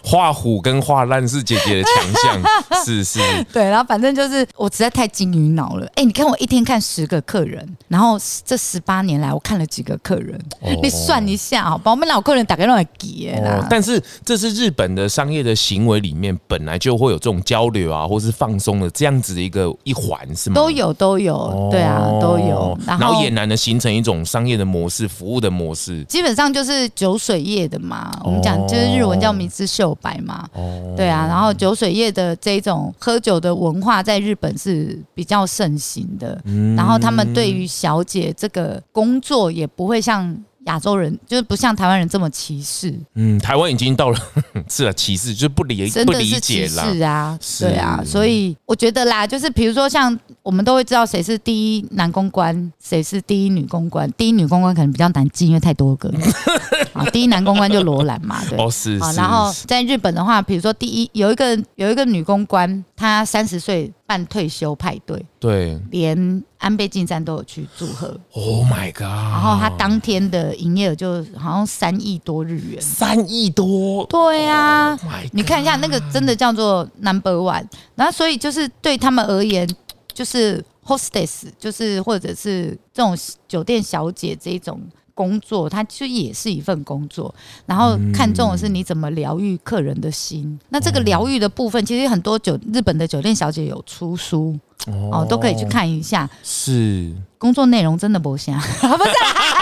[0.03, 3.19] 画虎跟画烂是姐姐的强项，是是。
[3.51, 5.87] 对，然后反正就是我实在太金鱼脑了。
[5.95, 11.91] 哎，你看我一天看十个客人，然后这十八年来我看了几个客人，哦、你算一下好吧？
[11.91, 13.65] 我们老客人打开那么给啦。
[13.69, 20.55] 但是这是日本的商业的行为里面本来就会有这种交流啊，或是放松的这样子的一个一环，是吗？
[20.55, 22.77] 都有都有，对啊，都有。
[22.85, 28.11] 然后也难的形成一种商业的模式，服务的模式，基本上就是酒水业的嘛。
[28.23, 30.47] 我们讲就是日文叫米之秀白嘛。
[30.53, 31.27] 哦，对啊。
[31.27, 36.39] 然后酒水业的这种喝酒的文化在日本是比较盛行的。
[36.45, 36.75] 嗯。
[36.75, 40.35] 然后他们对于小姐这个工作也不会像。
[40.65, 44.19] 亚洲人就是不像台湾人这么歧视，嗯，台湾已经到了
[44.69, 56.09] 是啊，歧视就是不理不理解了，是啊，对啊，所以我觉得啦，就是比如说像我们都会知道谁是第一男公关，谁是第一女公关，第一女公关可能比较难记，因为太多个，
[56.93, 63.91] 啊，第一男公关就罗兰嘛，对，哦是，好，然后在日本的话，比如说第一有一个有一个女公关，她三十岁。
[64.05, 68.17] 办退休派对，对，连安倍晋三都有去祝贺。
[68.31, 69.01] Oh my god！
[69.01, 74.05] 然后他当天的营业额就好像三亿多日元，三亿多。
[74.05, 75.01] 对啊，oh、
[75.33, 77.67] 你看一下那个真的叫做 number one。
[77.95, 79.67] 然后所以就是对他们而言，
[80.13, 83.13] 就是 hostess，就是或者是这种
[83.45, 84.79] 酒店小姐这种。
[85.15, 87.31] 工作，它就也是一份工作，
[87.67, 90.41] 然后看重的是你怎么疗愈客人的心。
[90.45, 96.29] 嗯、那这个疗愈的部分，其实很多酒日本的酒店小姐有出书哦，哦，都可以去看一下。
[96.43, 97.13] 是。
[97.37, 98.57] 工作内容真的不像，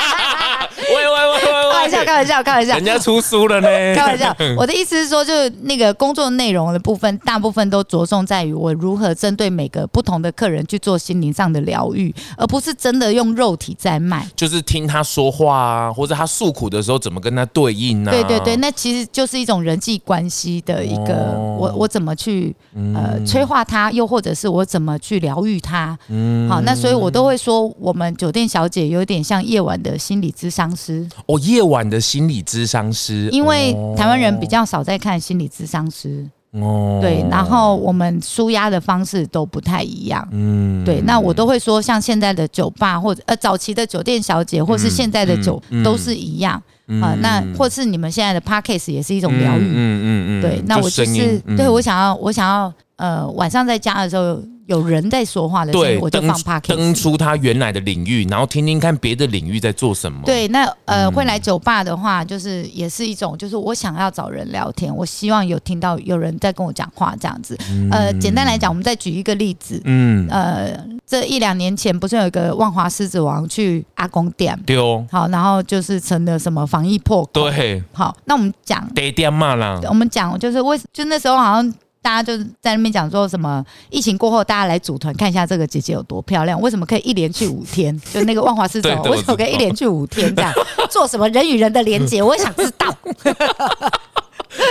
[1.81, 2.75] 玩笑，开玩笑，开玩笑。
[2.75, 4.35] 人家出书了呢， 开玩笑。
[4.57, 14.27] 我的意思是说，就是那个工作内容的部分，大部分都着重在于我如何针对每个不同的客人去做心灵上的疗愈，而不是真的用肉体在卖。
[14.35, 18.11] 就是听他说话啊，或者他诉苦的时候怎么跟他对应呢？
[18.11, 22.55] 对对对，那其实就是一种人际关系的一个，我我怎么去
[22.95, 25.97] 呃催化他，又或者是我怎么去疗愈他。
[26.09, 31.07] 嗯，好，那所以我都会说，我们酒店小姐有点像夜晚的心理咨商师。
[31.27, 46.62] 哦，夜晚的心理咨商师，因为台湾人比较少在看心理咨商师，哦，对，然后我们舒压的方式都不太一样，嗯，对，那我都会说，像现在的酒吧或者呃早期的酒店小姐，或是现在的酒都是一样，
[47.01, 54.41] 啊，那或是你们现在的 Podcast 也是一种疗愈，嗯嗯嗯，对，那我就是对我想要我想要呃晚上在家的时候。
[54.71, 60.21] 有人在说话的时候，我就放 Podcast，登出他原来的领域，然后听听看别的领域在做什么。
[60.25, 67.57] 对，那呃，会来酒吧的话，就是也是一种，就是我想要找人聊天，我希望有听到有人在跟我讲话这样子。
[67.91, 69.81] 呃，简单来讲，我们再举一个例子。
[69.84, 70.71] 嗯，呃，
[71.05, 74.57] 这一两年前不是有一个万华狮子王去阿公店？
[74.65, 75.05] 对哦。
[75.12, 77.31] 好，然后就是成了什么防疫破口。
[77.34, 77.84] 对。
[77.91, 78.88] 好，那我们讲。
[78.95, 79.81] 得点嘛啦。
[79.89, 81.73] 我们讲就是为，就那时候好像。
[82.01, 87.95] 大家就在那边讲说什么疫情过后，大家来组团看一下这个姐姐有多漂亮，为什么可以一连去五天？
[88.11, 90.51] 就那个万华狮子王，为什么可以一连去五天这样？
[90.89, 92.23] 做什么人与人的连结？
[92.23, 92.87] 我也想知道。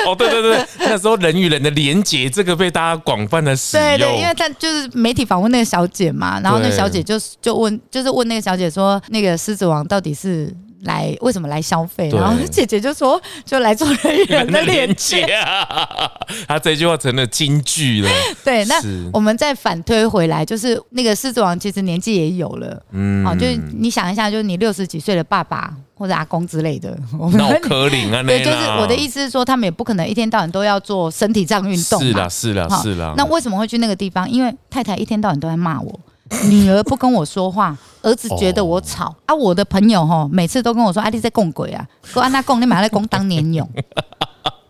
[0.06, 3.86] 哦，对对对，那时候人与人的连接，这个被大家广泛的使用。
[3.86, 10.54] 对对，因为他就是媒体访问那个小姐嘛，然后那小姐就就问，就是问那个小姐说，那个狮子王到底是？
[10.82, 12.08] 来，为什么来消费？
[12.10, 16.10] 然后姐姐就说，就来做人与人的 连接啊。
[16.48, 18.08] 他这句话成了金句了。
[18.44, 18.80] 对，那
[19.12, 26.96] 我们再反推回来，就是那个狮子王其实年纪也有了，嗯，哦，就是你想一下，就是你六十几岁的爸爸或者阿公之类的，
[27.34, 32.00] 脑壳灵啊，对，就是我的意思是说，他们也不可能一天到晚都要做身体上运动。
[32.00, 33.14] 是啦，是啦，是啦。
[33.16, 34.30] 那为什么会去那个地方？
[34.30, 36.00] 因为太太一天到晚都在骂我。
[36.48, 39.14] 女儿不跟我说话，儿子觉得我吵、oh.
[39.26, 39.34] 啊！
[39.34, 43.68] 我的朋友哈，每次都跟我说：“啊，弟在供鬼啊！”说：“安娜供，你买来供当年用。”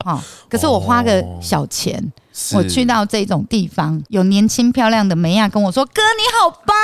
[0.04, 2.12] 啊，可是我花个小钱。
[2.52, 2.58] Oh.
[2.58, 6.76] 我去到这种地方，有年轻漂亮的梅亚跟我说：“哥，你好棒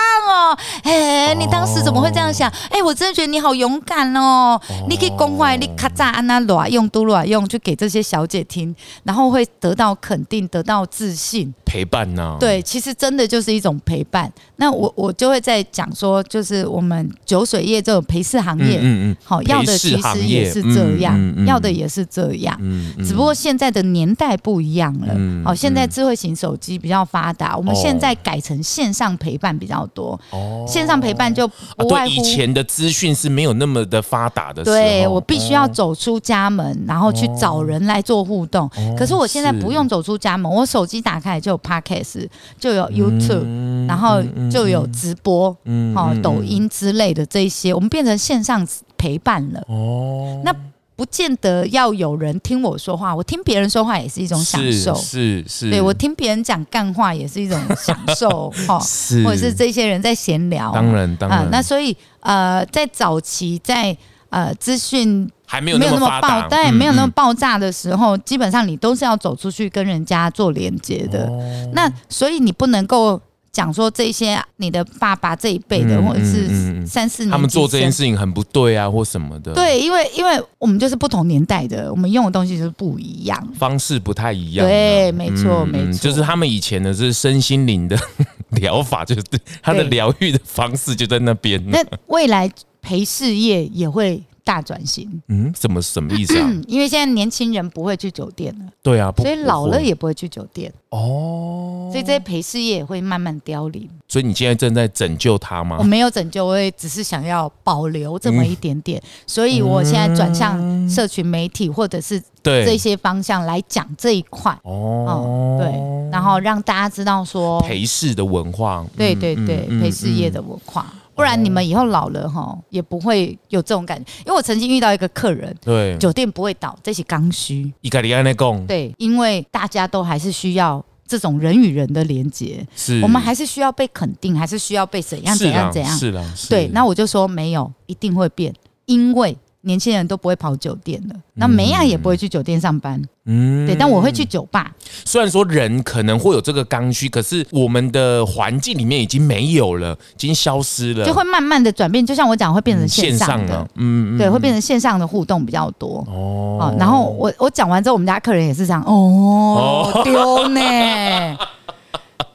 [0.52, 0.58] 哦！
[0.82, 2.50] 哎，你当时怎么会这样想？
[2.70, 4.60] 哎，我真的觉得你好勇敢哦！
[4.88, 12.36] 你可以公开，你咔嚓安娜罗用都罗用，就给这些小姐听，然后会得到肯定，得到自信，陪伴呢？
[12.38, 14.32] 对，其实真的就是一种陪伴。
[14.56, 22.58] 那我我就会在讲说，就是我们酒水业这种陪侍行业，嗯嗯，好要的其实也是这样，要的也是这样，
[23.04, 25.14] 只不过现在的年代不一样了。
[25.46, 30.18] 哦，现在智慧型手机比较发达，我们现在改成线上陪伴比较多。
[30.30, 34.64] 哦，线上陪伴就不外乎以前的资讯是没有那么的发达的。
[34.64, 38.68] 对，我必须要走出家门，然后去找人来做互动。
[38.98, 42.28] 可是我现在不用走出家门，我手机打开就有 Podcast，
[42.58, 45.56] 就有 YouTube，然后就有直播，
[45.94, 49.60] 哦，抖音之类的这些，我们变成线上陪伴了。
[49.68, 50.54] 哦，那。
[50.96, 54.94] 不见得要有人听我说话，我听别人说话也是一种享受。
[54.94, 58.80] 是是，是对我听别人讲干话也是一种享受 哈。
[58.80, 60.72] 是，或者是这些人在闲聊。
[60.72, 61.40] 当然当然。
[61.40, 63.94] 呃、那所以呃，在早期在
[64.30, 71.26] 呃资讯还没有那么爆，对，没有那么爆炸的时候，嗯嗯基本上你都是要走出去跟人家做连接的。
[71.26, 73.20] 哦、那所以你不能够。
[73.56, 79.54] 讲说这些，你的爸爸这一辈的，或者是三四年，他们做这件事情很不对啊，或什么的。
[79.54, 84.66] 对，因为因为我们就是不同年代的，我们用的东西就是不一样，方式不太一样。
[84.66, 87.98] 对，没错，没错，就是他们以前的是身心灵的
[88.60, 89.22] 疗法，就是
[89.62, 91.58] 他的疗愈的方式就在那边。
[91.70, 92.50] 那未来
[92.82, 94.22] 陪事业也会。
[94.46, 96.48] 大转型，嗯，什么什么意思啊？
[96.68, 100.72] 因为现在年轻人不会去酒店了，对啊，所以老了也不会去酒店。
[100.90, 103.90] 哦，所以这些陪侍业也会慢慢凋零。
[104.06, 105.78] 所以你现在正在拯救他吗？
[105.80, 114.56] 我没有拯救，我也只是想要保留这么一点点，嗯、所以我现在转向社群媒体或者是这些方向来讲这一块。
[114.62, 120.86] 哦、嗯，对，然后让大家知道说陪侍的文化，对对对，陪侍业的文化。
[121.16, 124.04] 不然你们以后老了哈，也不会有这种感觉。
[124.26, 127.72] 因为我曾经遇到一个客人，对，酒店不会倒，这是刚需。
[127.80, 135.96] 伊卡里安内贡，对，因为大家都还是需要这种人与人的连接，是我们还是需要被肯定，还是需要被怎样怎样怎样？
[135.96, 136.68] 是的，对。
[136.68, 138.54] 那我就说没有，一定会变，
[138.84, 139.36] 因为。
[139.66, 144.70] 年轻人都不会跑酒店了，那梅亚也不会去酒店上班，嗯，对，但我会去酒吧。
[145.04, 152.06] 虽然说人可能会有这个刚需，可是我们的环境里面已经没有了，已经消失了，就会慢慢的转变。
[152.06, 156.06] 就像我讲，会变成线上的，嗯，对，会变成线上的互动比较多。
[156.08, 160.60] 哦，然后我我讲完之后，我们家客人也是这样，哦，丢呢，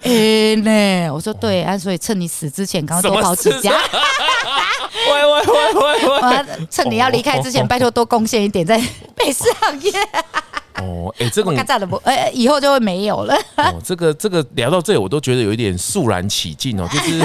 [0.04, 3.74] 哎呢，我说对啊，所以趁你死之前，赶快多跑几家。
[5.08, 6.46] 喂喂喂喂喂！
[6.70, 8.78] 趁你要离开之前，拜托多贡献一点在
[9.18, 9.92] 美食行业。
[10.82, 13.36] 哦，哎，这个嘎的不，哎，以后就会没有了。
[13.58, 17.20] 哦，这个这个聊到这里，我都觉得有一点肃然起敬哦，就是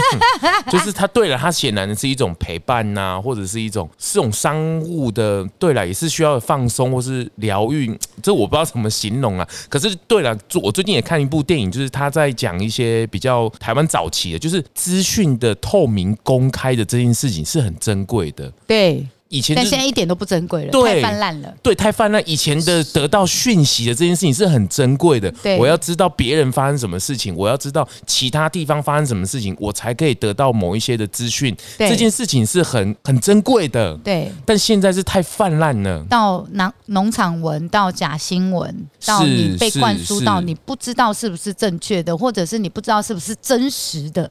[0.71, 9.49] 就是他，对了，他显然是一种陪伴呐、啊，或者是一种是种商务的，对了，也是需要放松或是疗愈，这我不知道怎么形容啊。
[9.69, 18.53] 可是对了，我最近也看一部电影，就是他在讲一些比较台湾早期的，就是资讯的透明公开的这件事情是很珍贵的。
[18.67, 19.07] 对。
[19.29, 21.55] 以前，但现在一点都不珍贵了，对，太泛滥了。
[21.63, 22.23] 对，太泛滥。
[22.27, 25.31] 以前的得到讯息的这件事情是很珍贵的。
[25.43, 31.57] 对，我要知道别人发生什么事情，我要知道其他地方发生什么事情，我才可以得到某一些的资讯。
[31.77, 33.97] 这件事情是很很珍贵的。
[33.99, 36.05] 对，但现在是太泛滥了。
[36.09, 44.31] 到农农场文，到假新闻，到你被灌输到你不知道是不是正确的，或者是你不知道是不是真实的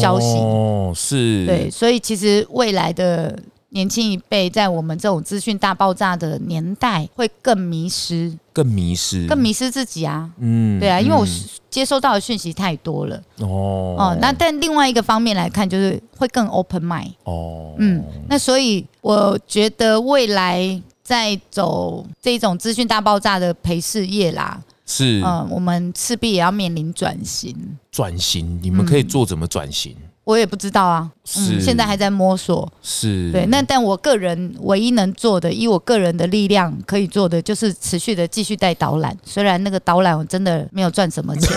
[0.00, 0.36] 消息。
[0.38, 1.46] 哦，是。
[1.46, 3.38] 对，所以其实未来的。
[3.72, 10.30] 年轻一辈在我们这种资讯大爆炸的年代，会更迷失，更迷失，更迷失自己啊！
[10.38, 11.26] 嗯，对啊，因为我
[11.70, 13.16] 接收到的讯息太多了。
[13.38, 17.12] 哦哦，那但另外一个方面来看，就是会更 open mind。
[17.24, 27.56] 哦，嗯，那所以我觉得未来在走这种资讯大爆炸的陪事业啦，是，嗯，我们势必也要面临转型。
[27.90, 29.96] 转型，你们可以做怎么转型？
[29.98, 32.70] 嗯我也不知道啊，嗯，现在还在摸索。
[32.80, 39.16] 是，对，那但我个人唯一能做的，以我个人的力量可以做的，就是持续的继续带导览。
[39.24, 41.56] 虽然那个导览我真的没有赚什么钱，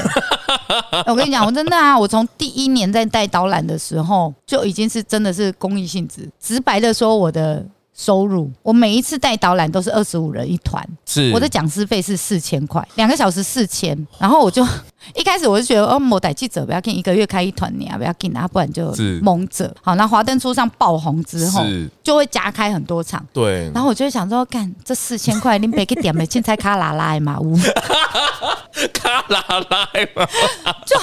[1.05, 6.29] 我跟你讲，我真的啊，我从第一年在带导览的时候就已经是真的是公益性质。
[6.39, 7.65] 直白的说，我的。
[7.95, 11.31] 收入，我每一次带导览都是二十五人一团，是。
[11.31, 14.65] 我的讲师费是四千块，两个小时四千，然后我就
[15.15, 19.73] 一开始我就觉得哦，某带记者不要跟，一个月开一团你啊，不要紧啊，不然就蒙着。
[19.81, 21.63] 好，那华灯初上爆红之后，
[22.03, 27.55] 就会加开很多场，对，然后我就想说，干这四千块，你别给点没青菜卡拉拉嘛，乌
[28.91, 29.39] 卡拉
[29.69, 30.27] 拉嘛，
[30.85, 30.99] 就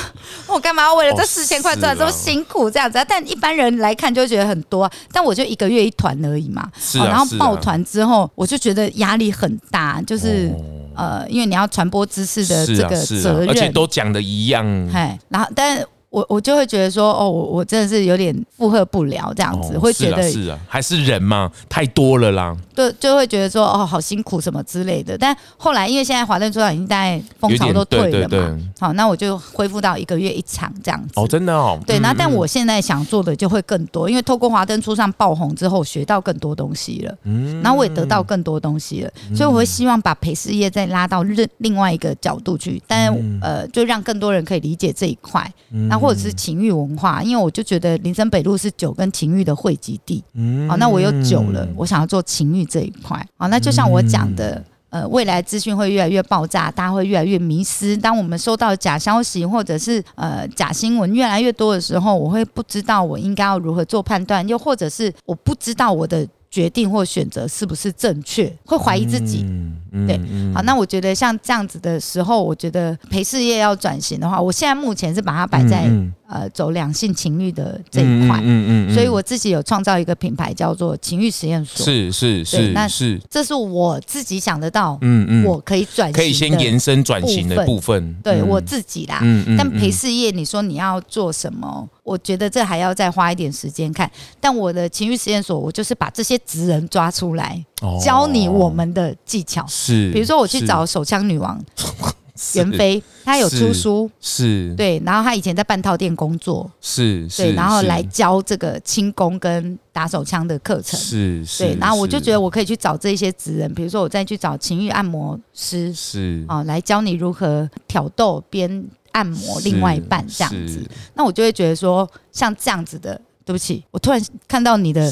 [0.47, 3.05] 我干嘛要为了这四千块赚这么辛苦这样子啊？
[3.09, 6.70] 但一般人来看就觉得很多，但我就一个月一团而已嘛。
[6.83, 10.53] 是啊，然后抱团之后，我就觉得压力很大，就是
[10.97, 14.66] 呃，因为你要传播知识的这个责任，而且都讲的一样。
[14.93, 22.54] 嘿，然后但我我就会觉得说，哦，我我真的是有点负荷不了这样子，哦、会觉得是啊，还是人嘛，太多了啦。
[22.74, 25.16] 对，就会觉得说，哦，好辛苦什么之类的。
[25.16, 31.14] 但后来因为现在华灯初上已经在风潮都退了嘛，对对对，好，那我就恢复到一个月一场这样子。
[31.16, 31.80] 哦，真的哦。
[31.86, 37.14] 对，那但我现在想做的就会更多，因为透过华灯初上爆红之后，学到更多东西了。
[37.24, 43.08] 嗯，然后我也得到更多东西了，所以我会希望把陪侍业再拉到另另外一个角度去，但
[43.40, 45.50] 呃，就让更多人可以理解这一块。
[45.88, 50.22] 那或者是情欲文化，因为我就觉得林森北路是酒跟情欲的汇集地。
[50.34, 53.24] 嗯，好，那我有酒了，我想要做情欲这一块。
[53.38, 57.96] 好，那就像我讲的，呃，未来资讯会越来越爆炸，大家会越来越迷失。
[57.96, 66.26] 当我们收到假消息或者是呃假新闻越来越多的时候，我会不知道我应该要如何做判断，又或者是我不知道我的。
[66.53, 69.42] 决定或选择是不是正确，会怀疑自己。
[69.48, 69.72] 嗯、
[70.07, 70.18] 对，
[70.55, 78.38] 好，那我觉得像这样子的时候，我觉得陪事业要转型的话，我现在目前是把它摆在、嗯、呃走两性情欲的这一块。
[78.40, 81.84] 嗯嗯，嗯，所以我自己有创造一个品牌叫做情欲实验所。
[81.84, 84.97] 是是是，那是这是我自己想得到。
[85.03, 88.14] 嗯嗯，我可以转型，可以先延伸转型的部分。
[88.22, 89.18] 对、嗯、我自己啦。
[89.22, 91.86] 嗯嗯，但陪事业，你说你要做什么？
[92.03, 97.64] 我觉得这还要再花一点时间看，但我的情欲实验所，我就是把这些职人抓出来，
[98.03, 99.64] 教你我们的技巧。
[99.68, 101.62] 是，比如说我去找手枪女王
[102.55, 104.74] 袁飞，她有出书，是。
[104.76, 116.45] 对，然后她以前在半套店工作，是对，然后来教这个轻功跟打手枪的课程，是对，然后我就觉得我可以去找这些职人，比如说我再去找情欲按摩师，是。
[116.49, 118.85] 啊，来教你如何挑逗边。
[119.12, 123.20] 按摩另外一半这样子，那我就会觉得说，像这样子的。
[123.45, 125.03] 对不起，我突然看到你的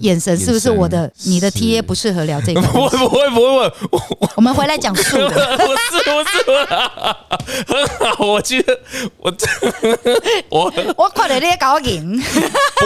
[0.00, 2.60] 眼神，是不是我的你的 T A 不适合聊这个？
[2.62, 5.28] 不会不会不会，我我们回来讲素的。
[5.28, 6.34] 不是不是，
[7.66, 8.80] 很好，我觉得
[9.20, 9.32] 我
[10.48, 12.20] 我我快点，你也搞赢。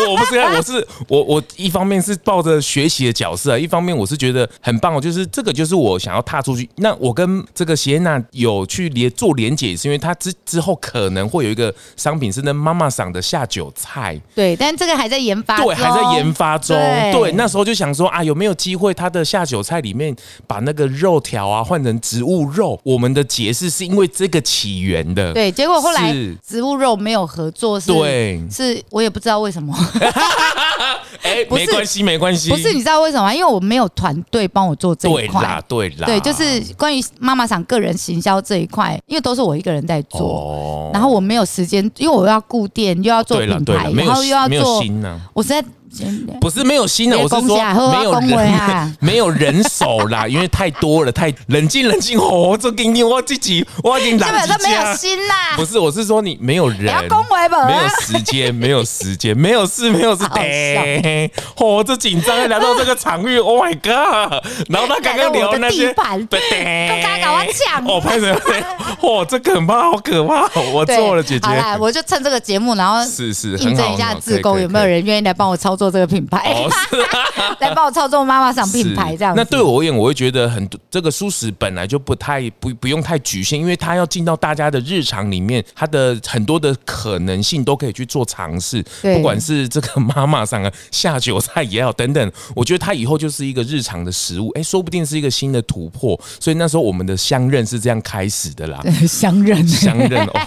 [0.08, 6.68] 我不是，我是我我一方面是抱着学习的角色，一方面我是觉得很棒，就是这个就是我想要踏出去。
[6.76, 14.20] 那我跟这个谢娜有去连做连结，是因为她之之后可能会有一个商品是那妈妈桑的下酒菜。
[14.34, 14.76] 对，但。
[14.82, 16.76] 这个还在研发，对，还在研发中。
[16.76, 20.14] 对，对，那时候就想说啊，有没有机会他的下酒菜里面
[20.48, 22.80] 把那个肉条啊换成植物肉？
[22.82, 25.32] 我们的解释是因为这个起源的。
[25.32, 26.12] 对，结果后来
[26.44, 29.72] 植物肉没有合作是，对，是我也不知道为什么。
[31.22, 32.48] 哎，没关系，没关系。
[32.50, 33.32] 不是你知道为什么？
[33.34, 35.40] 因为我没有团队帮我做这一块。
[35.40, 36.06] 对啦，对啦。
[36.06, 44.82] 对，就是关于妈妈想个人行销这一块，因为都是我一个人在做，哦、然后我没有时间，因为我要顾店，又要做品牌，然后又要做，
[45.34, 45.62] 我实在。
[46.40, 47.56] 不是没有心的，我是说
[47.90, 55.34] 没有人， 没有人手啦， 因为太多了，太冷静冷静哦，这给你我自己，我已经来不及没有心啦。
[55.56, 56.92] 不是，我是说你没有人，
[57.66, 60.26] 没有时间， 没有时间，没有事，没有事。
[60.34, 64.42] 对，哦，这紧张来到这个场域，Oh my god！
[64.68, 65.94] 然后他刚刚聊那些，
[66.28, 68.40] 对，刚刚搞完抢，哦，拍什么？
[69.00, 70.48] 哦，这可怕，好可怕！
[70.72, 71.46] 我错了，姐姐。
[71.46, 75.81] 好啦，我就趁这个节目，然后是是印证一下自工，有没有人愿意来帮我操作？
[75.82, 76.64] 做这个品牌，
[77.58, 79.34] 来帮我操作妈妈桑品牌这样。
[79.36, 88.80] 那对我而言，我会觉得很多这个蔬食本来就不太不不用太局限，因为它要进到大家的日常里面，它的很多的可能性都可以去做尝试。
[89.02, 96.16] 不管是这个妈妈桑啊下酒菜也好等等，我觉得它以后就是一个日常的食物，哎，说不定是一个新的突破。
[96.38, 98.80] 所以那时候我们的相认是这样开始的啦。
[99.08, 100.40] 相认，相认 哦，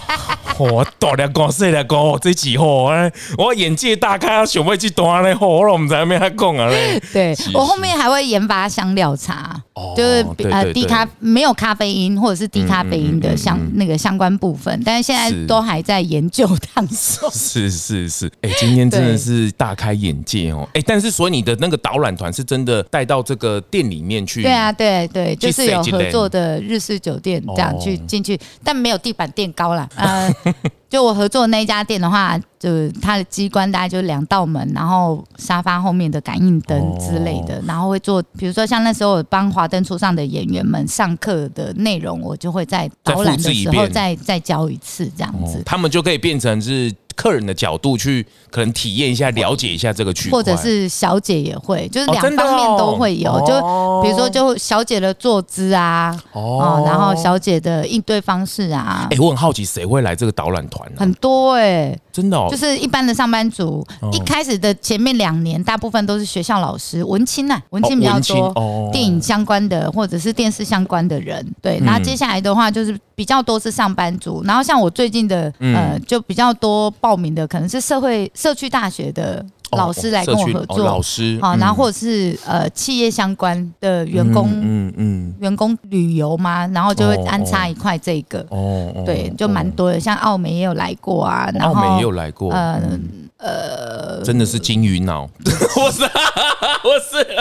[0.58, 5.25] 我大了讲细了讲，这几号哎，我眼界大开，想要去端。
[5.34, 6.70] 好了，我们在那边还讲啊。
[7.12, 9.60] 对，我后面还会研发香料茶，
[9.96, 17.30] 就是呃低咖没有咖啡因或者是低咖啡因的相那个相关部分，但是现在都还在研究当中。
[17.32, 20.68] 是是是，哎，今天真的是大开眼界哦。
[20.74, 24.42] 哎，但是所以你的那个导览团是真的带到这个店里面去？
[24.42, 29.88] 对啊，对对，就是有合作的日式酒店这样去进去，但没有地板垫高啦。
[29.96, 30.32] 呃。
[30.88, 46.92] 就我合作的那一家店的话，就它的机关大概就两道门，然后沙发后面的感应灯之类的，然后会做，比如说像那时候帮华灯初上的演员们上课的内容，我就会在导览的时候再再教一次这样子，他们就可以变成是。
[47.16, 53.32] 客人的角度去可能体验一下、了解一下这个区块，或者是小姐也会，就是两方面都会有。
[53.46, 53.54] 就
[54.02, 59.08] 比如说，就小姐的坐姿啊，哦，然后小姐的应对方式啊。
[59.10, 60.96] 哎，我很好奇，谁会来这个导览团呢？
[60.98, 63.84] 很多哎，真的哦，就是一般的上班族。
[64.12, 71.44] 一开始的前面两年，大部分都是学校老师、文青啊，文青比较多，电影相关的或者是电视相关的人。
[71.62, 74.42] 对，那接下来的话就是比较多是上班族。
[74.44, 76.92] 然后像我最近的呃，就比较多。
[77.06, 93.22] 报名的可能是社会社区大学的老师来跟我合作，哦、老师好，然后或者是呃企业相关的员工，嗯嗯，员工旅游嘛，然后就会安插一块这个，哦，对，就蛮多的，像澳美也有来过啊，然后澳美也有来过，嗯。
[93.38, 95.28] 呃，真的是金鱼脑，
[95.76, 97.24] 我 是我是。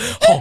[0.00, 0.40] 哦，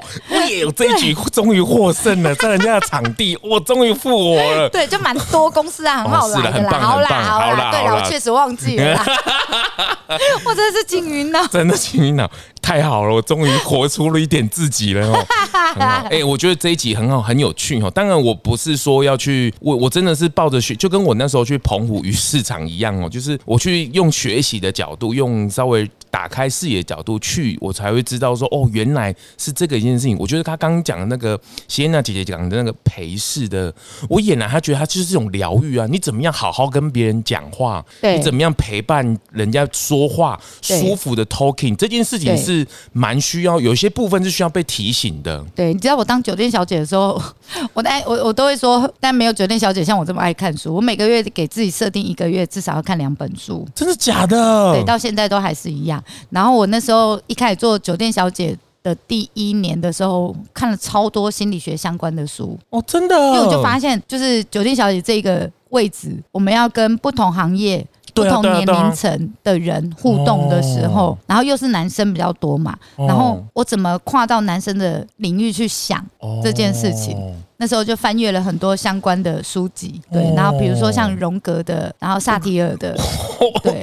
[0.65, 4.69] 我这一局终于获胜了，在人家的场地， 我终于复活了。
[4.69, 6.79] 对，就蛮多公司啊，很好来的啦。
[6.79, 9.05] 好啦，好啦，对了，我确实忘记了啦。
[10.45, 12.29] 我真的是金鱼脑，真的金鱼脑，
[12.61, 15.25] 太好了，我终于活出了一点自己了哦。
[16.09, 17.91] 哎，我觉得这一集很好，很有趣哦。
[17.91, 25.89] 当然，我不是说要去，我我真的是抱着学，就跟我那时候去澎湖鱼市场一样哦，就是我去用学习的角度，用稍微。
[26.11, 30.17] 打开视野角度去，我才会知道说哦，原来是这个一件事情。
[30.19, 33.73] 我觉得他刚刚讲的那个谢娜姐姐讲的那个陪侍的，
[34.09, 35.87] 我俨然他觉得他就是这种疗愈啊。
[35.89, 37.83] 你怎么样好好跟别人讲话？
[38.01, 45.43] 对你怎么样陪伴人家说话，舒服的 talking 这件事情是蛮需要，有些部分是需要被提醒的。
[45.55, 47.21] 对，你知道我当酒店小姐的时候，
[47.73, 50.73] 我爱我我都会说，但没有酒店小姐像我这么爱看书。
[50.75, 54.73] 我每个月给自己设定一个月至少要看两本书，真的假的？
[54.73, 56.03] 对，到现在都还是一样。
[56.29, 62.57] 然后我那时候一开始做酒店小姐的第一年的时候，看了超多心理学相关的书。
[62.69, 76.05] 哦，真的，因为我就发现，就是酒店小姐这个位置，我们要跟不同行业、不同年龄层的人互动的时候，然后又是男生比较多嘛，然后我怎么跨到男生的领域去想
[76.43, 77.17] 这件事情？
[77.61, 82.97] 那时候就翻阅了很多相关的书籍，对，然后比如说像荣格的，然后萨提尔的，
[83.61, 83.81] 对，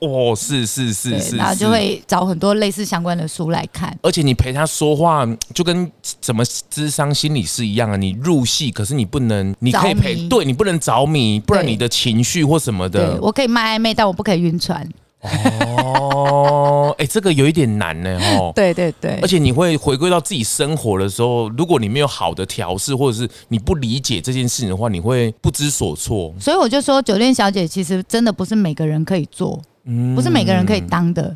[0.00, 3.98] 哦，是是是是，然后就会找很多类似相关的书来看。
[4.02, 5.90] 而且你陪他说话，就跟
[6.20, 14.86] 怎么智商心理师一样啊，你入戏，可是你不能，你可以陪，对你不能着迷，不然你的情绪或什么的，我可以卖暧昧，但我不可以晕船。
[15.22, 26.32] 哦，哎、欸，这个有一点难呢，哦，对对对，而且你会回归到自己生活的时候，如果你没有好的调试，或者是你不理解这件事情的话，你会不知所措。
[26.38, 31.34] 所以我就说，酒店小姐其实真的不是每个人可以做，嗯不是每个人可以当的。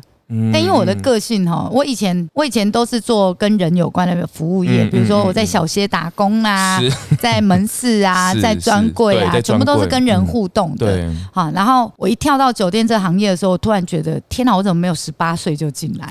[0.53, 6.79] 但因为我的个性哈，我以前我以前都是做跟人有关的服务业，比如说我在小歇打工啊，
[7.19, 11.09] 在门市啊， 在专柜啊，全部都是跟人互动的。
[11.31, 16.09] 好，然后我一跳到酒店这行业的时候，我突然觉得天哪，我怎么没有十八岁就进来？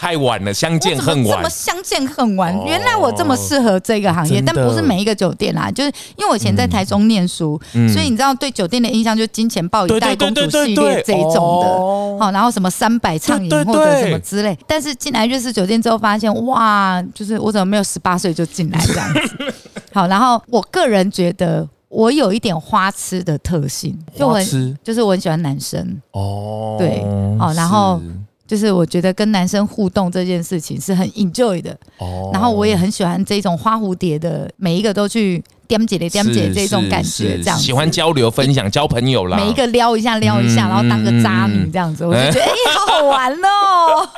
[0.00, 1.36] 太晚了，相见恨晚。
[1.36, 2.58] 怎么相见恨晚？
[2.64, 7.60] 原来我这么适合这个行业，但不是每一个酒店啦，就是因为我以前在台中念书，
[7.92, 14.58] 所以你知道对酒店的印象就是金钱豹一代公主系列这一种的，好，然后什么三百畅饮或者什么之类。
[14.66, 19.54] 但是进来日式酒店之后，发现哇，就是我怎么没有十八岁就进来这样子？
[19.92, 27.02] 好，然后我个人觉得我有一点花痴的特性，就很就是我很喜欢男生哦，对，
[27.38, 28.00] 哦，然后。
[28.50, 35.40] 就是我觉得跟男生互动这件事情是很 enjoy 的，哦，然后我也很喜欢这种花蝴蝶的，每一个都去。
[35.70, 44.08] 点姐的点姐这种感觉，这样喜欢交流分享交朋友啦，每一个撩一下撩一下，然后当个渣女这样子，我就觉得 哎，好好玩哦！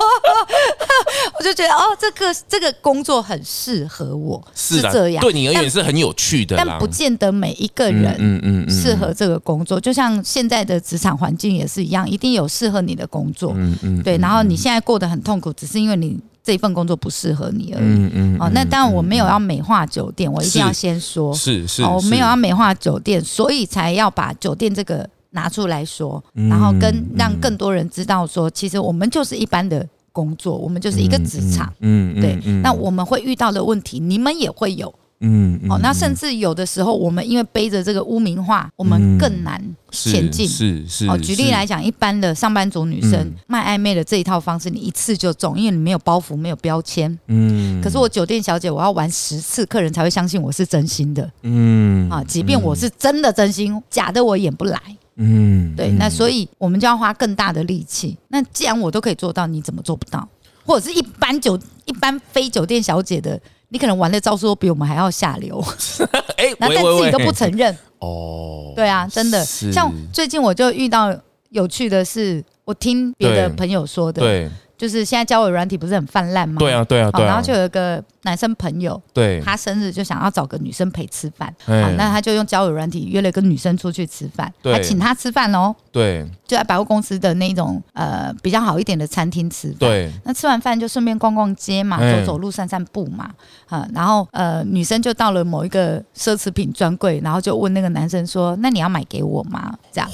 [1.38, 9.78] 我就觉得哦，这个这个工作很适合我，是这样，对你而言是很有趣的，但不见得每一个人嗯嗯适合这个工作。
[9.78, 14.16] 就像现在的职场环境也是一样，一定有适合你的工作，嗯嗯，对。
[14.16, 16.18] 然后你现在过得很痛苦，只是因为你。
[16.43, 17.84] 这一份工作不适合你而已。
[17.84, 18.36] 嗯嗯。
[18.40, 21.82] 哦，那当然我没有要美化酒店，我一定要先说，是是。
[21.82, 31.72] 哦，我没有要美化酒店，所以才要把酒店这个拿出来说，然后跟让更多人知道说，其实我们就是一般的工作，我们就是一个职场。
[31.80, 32.20] 嗯。
[32.20, 32.36] 对。
[32.62, 34.93] 那我们会遇到的问题，你们也会有。
[35.24, 39.62] 嗯，哦，那甚至有的时候，我们因为背着这个污名化，我们更难
[39.92, 40.48] 前进。
[40.48, 41.06] 是是。
[41.08, 47.16] 哦，举例来讲，一般的上班族女生卖暧昧的这一套方式，你一次就中，因为你没有包袱，没有标签。
[47.28, 47.80] 嗯。
[47.80, 51.30] 可是我酒店小姐，我要玩十次，客人才会相信我是真心的。
[51.42, 52.10] 嗯。
[52.10, 54.80] 啊，即便我是真的真心，假的我演不来。
[55.14, 55.72] 嗯。
[55.76, 58.18] 对，那所以我们就要花更大的力气。
[58.26, 60.28] 那既然我都可以做到，你怎么做不到？
[60.64, 63.40] 或者是一般酒一般非酒店小姐的？
[63.72, 65.58] 你可能玩的招数都比我们还要下流，
[66.36, 68.74] 哎，但自己都不承认哦。
[68.76, 71.14] 对啊，真的，像最近我就遇到
[71.48, 76.56] 有趣的是，我听别的朋友说的，对，就是现在交友软体不是很泛滥吗？
[76.58, 77.28] 对啊，对啊，对啊。
[77.28, 93.30] 然后就有一个男生朋友，对，他生日就想要找个女生陪吃饭，好，那他就用交友软体约了一个女生出去吃饭，还请她吃饭哦，对，就在百货公司的那种呃比较好一点的餐厅吃饭，对，那吃完饭就顺便逛逛街嘛，走走路散散步嘛，
[93.68, 100.08] 啊，然后呃女生就到了某一个奢侈品专柜，然后就问那个男生说：“那你要买给我吗？”这样，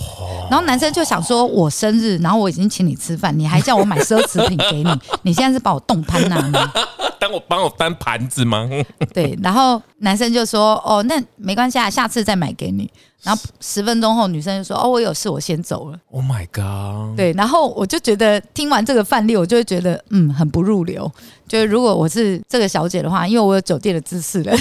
[0.50, 4.90] 然后男生就想说：“我生日，然后我已经请你吃饭，你还叫我买奢侈品给你，
[5.22, 6.72] 你现在是把我动攀哪吗？”
[7.20, 8.68] 当我帮我翻盘子吗？
[9.14, 12.90] 对，然后男生就说：“哦，那没关系啊，下次再买给你。”
[13.22, 17.16] 然后十分钟后，女生就说：“哦，我有事，我先走了。” Oh my god！
[17.16, 21.10] 对，然后我就觉得听完这个范例，我就会觉得嗯，很不入流。
[21.48, 24.56] 就是如果我是这个小姐的话，因为我有酒店的知识了。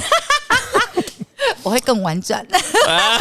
[1.68, 2.46] 我会更婉转，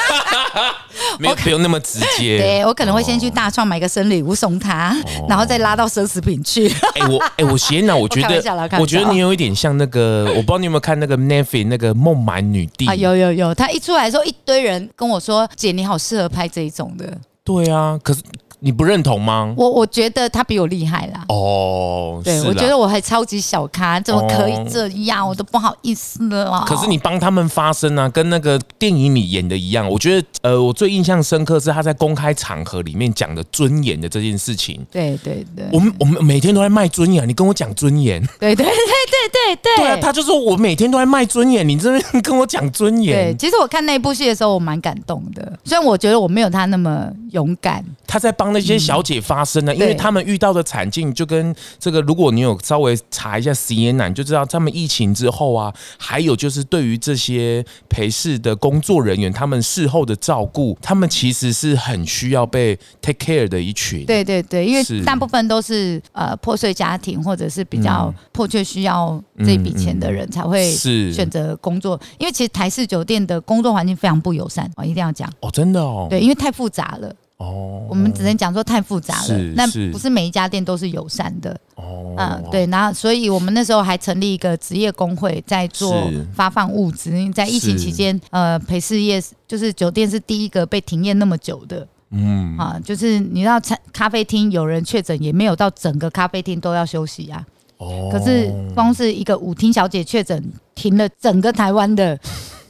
[1.18, 2.38] 没有不用那么直接。
[2.38, 6.68] 对，我可能会先去大创买个生日礼物送他，哦、然后再拉到奢侈品去。
[6.94, 7.96] 哎、欸，我哎、欸，我写哪？
[7.96, 8.40] 我觉得，
[8.78, 12.94] 我，我觉得你有一点像那个，我不知道你有没有看那个 Netflix 那个孟买女帝啊？
[12.94, 18.20] 有有有，他一出来的时候，一堆人跟我说：“姐，你好适合拍这一种的。”对啊，可是。
[18.66, 19.54] 你不认同吗？
[19.56, 21.24] 我我觉得他比我厉害啦。
[21.28, 25.24] 哦，对，我觉得我还超级小咖，怎么可以这样？
[25.24, 26.64] 哦、我都不好意思了啊。
[26.66, 29.88] 可是你帮他们发声啊，跟那个电影里演的一样。
[29.88, 34.84] 我觉得，呃，我最印象深刻是他在公开场合里面讲的尊严的这件事情。
[34.90, 38.20] 对对对，我们我们每天都在卖尊严，你跟我讲尊严。
[38.40, 39.76] 对对对对对对。
[39.76, 43.14] 对啊，他就说我每天都在卖尊严，你这边跟我讲尊严。
[43.14, 45.52] 对，其实我看那部戏的时候，我蛮感动的。
[45.64, 47.84] 虽然我觉得我没有他那么勇敢。
[48.08, 64.04] 他在帮那些小姐发声呢，嗯、因为他们遇到的惨境就跟这个，如果你有稍微查一下 CNN，你就知道他们疫情之后啊，还有就是对于这些陪侍的工作人员，他们事后的照顾，他们其实是很需要被 take care 的一群。
[64.06, 71.12] 对对对，因为大部分都是呃破碎家庭或者是比较迫切需要这笔钱的人才会是。
[71.12, 75.30] 选择工作，因为其实台式酒店的工作环境非常不友善，我一定要讲。
[75.40, 77.14] 哦，真的哦，对，因为太复杂了。
[77.38, 81.54] 哦，我们只能讲说太复杂了，那不是每一家店都是友善的。
[81.74, 87.12] 哦，嗯，对，然后所以我们那时候还成立一个职业工会，在做发放物资。
[87.32, 91.86] 在疫情期间，呃，陪侍业就是酒店是第一个被停业那么久的。
[92.10, 97.44] 嗯，啊，就是你知道，餐咖啡厅有人确诊，也没有到整个咖啡厅都要休息呀。
[97.76, 100.42] 哦，可是光是一个舞厅小姐确诊，
[100.74, 102.18] 停了整个台湾的。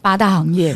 [0.06, 0.72] 八大行业。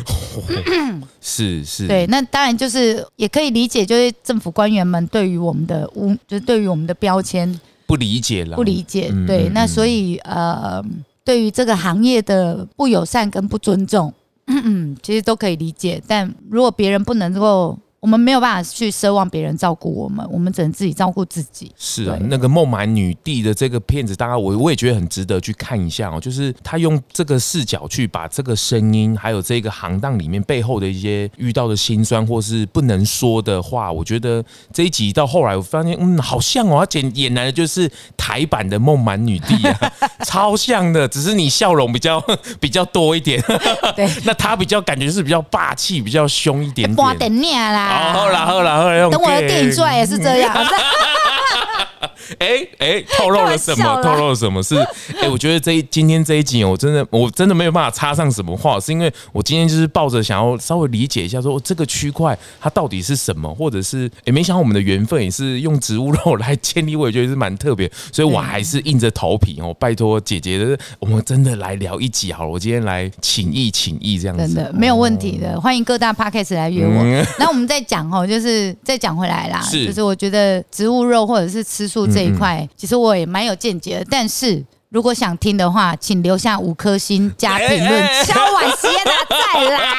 [1.21, 7.47] 是是，对，那当然就是也可以理解，就是政府官员们对于我们的污，就是对于我们的标签
[7.85, 10.83] 不理解了，不理解，对，那所以呃，
[11.23, 14.13] 对于这个行业的不友善跟不尊重，
[15.01, 17.79] 其实都可以理解，但如果别人不能够。
[18.01, 21.71] 我们没有办法去奢望别人照顾我们，我们只能自己照顾自己。
[21.77, 26.19] 是啊，那个孟买女帝的这个片子，大家我我也觉得很值得去看一下哦。
[26.19, 34.43] 就是他用这个视角去把这个声音，还有这个行当里面背后的一些遇到的辛酸或是不能说的话，我觉得
[34.73, 37.87] 这一集到后来我发现，嗯，好像哦，他演演来的就是
[38.17, 39.93] 台版的孟买女帝啊，
[40.25, 42.19] 超像的，只是你笑容比较
[42.59, 43.39] 比较多一点。
[43.95, 47.90] 对， 那他比较感觉是比较霸气，比较凶一点点啦。
[47.91, 50.53] 好啦好啦好啦，等我的电影出来也是这样。
[52.39, 54.01] 哎哎，透露了什么？
[54.03, 54.61] 透露了什么？
[54.61, 54.75] 是
[55.21, 77.25] 哎，我觉得这一今天这一集，我真的我真的没有办法插上什么话，是因为我今天就是抱着想要稍微理解一下，说这个区块它到底是什么，或者是哎，没想到我们的缘分也是用植物肉来 建立，我也觉得是蛮特别，所以我还是硬着头皮哦，拜托姐姐的，我们真的来聊一集好了，我今天来请意请意这样子，真的没有问题的，欢迎各大 Podcast 来约我。
[77.37, 82.21] 那我们再讲哦，就是再讲回来啦，就是我觉得植物肉或者是吃素这。
[82.21, 88.93] 一块其实我也蛮有见解的，但是如果想听的话，请留下五颗星加评论，敲碗时间
[89.29, 89.89] 再来，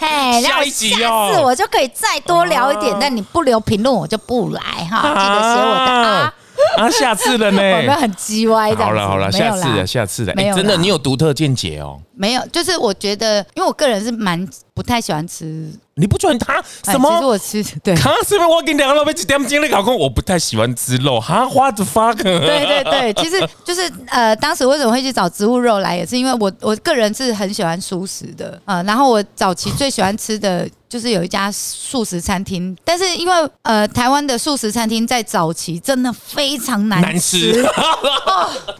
[0.00, 2.96] 嘿， 下一集哦，下次我就可以再多聊一点。
[2.98, 4.60] 但你不留评论，我就不来
[4.90, 6.34] 哈，记得写我的啊。
[6.78, 8.84] 啊，下次了呢， 我们很叽歪的。
[8.84, 10.32] 好了好了，下次了，下次了。
[10.36, 12.00] 哎，真的，你有独特见解哦。
[12.14, 15.70] 没有，就是我觉得，因为我个人是蛮不太喜欢吃。
[15.94, 17.10] 你不喜欢他什么？
[17.10, 17.94] 其实我吃 对。
[17.94, 19.94] 他是不是我跟你两个老板几点经历搞过？
[19.94, 21.20] 我不太喜欢吃肉。
[21.20, 22.22] 哈，what the fuck？
[22.22, 28.82] 对对对，其实 就是呃，当时为什么会去找植物肉来，也是因为我我个人是很喜欢素食的啊、呃。
[28.84, 30.68] 然后我早期最喜欢吃的。
[30.92, 37.68] 就是有一家素食餐厅，但是因为呃台湾的素食餐厅在早期真的非常难吃，难吃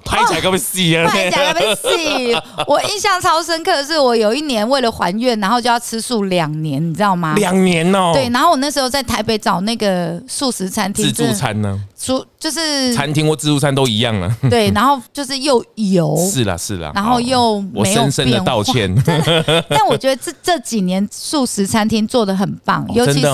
[0.05, 2.36] 拍起来可不细啊，拍起来可不细。
[2.66, 7.34] 我印象超深刻的是，我有一年为了还愿，然后就要吃素两年，你知道吗？
[7.34, 8.12] 两年哦。
[8.14, 11.78] 对，然后我那时候在台北找那个素食餐厅，自助餐呢？
[11.94, 14.28] 素就是餐厅或自助餐都一样了。
[14.50, 18.92] 对，然后就是又油，是啦是啦，然后又没有我深深的道歉。
[19.70, 23.28] 但我觉得这这几年素食餐厅做的很棒，尤其是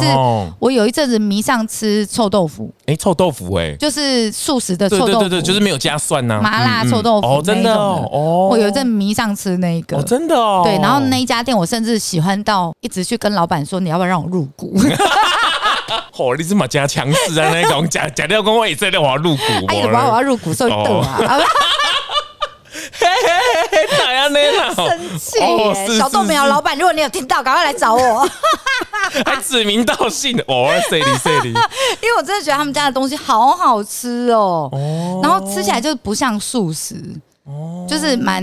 [0.59, 2.70] 我有一阵子迷上吃臭豆腐。
[2.84, 14.74] 哎，臭豆腐哎，就是素食的臭豆腐，对对对，就是没有加蒜呐，麻辣臭豆腐哦，真的哦，我有一阵迷上吃那个，真的哦，对，然后那一家店我甚至喜欢到一直去跟老板说，你要不要让我入股？
[16.18, 17.51] 哦，你这么加强势啊？
[17.53, 21.18] 那种 假假掉工，我也在那我要入股，哎呀，我要入股，所以等啊。
[23.01, 24.39] 嘿嘿嘿，哪样呢？
[24.74, 25.99] 生气！
[25.99, 28.28] 小豆苗老板，如果你有听到，赶快来找我。
[29.24, 31.49] 还指名道姓的，哦，谢你谢你。
[31.49, 34.70] 因为我真的觉得他们家的东西好好吃哦，
[35.22, 36.95] 然后吃起来就不像素食。
[37.88, 38.42] 就是蛮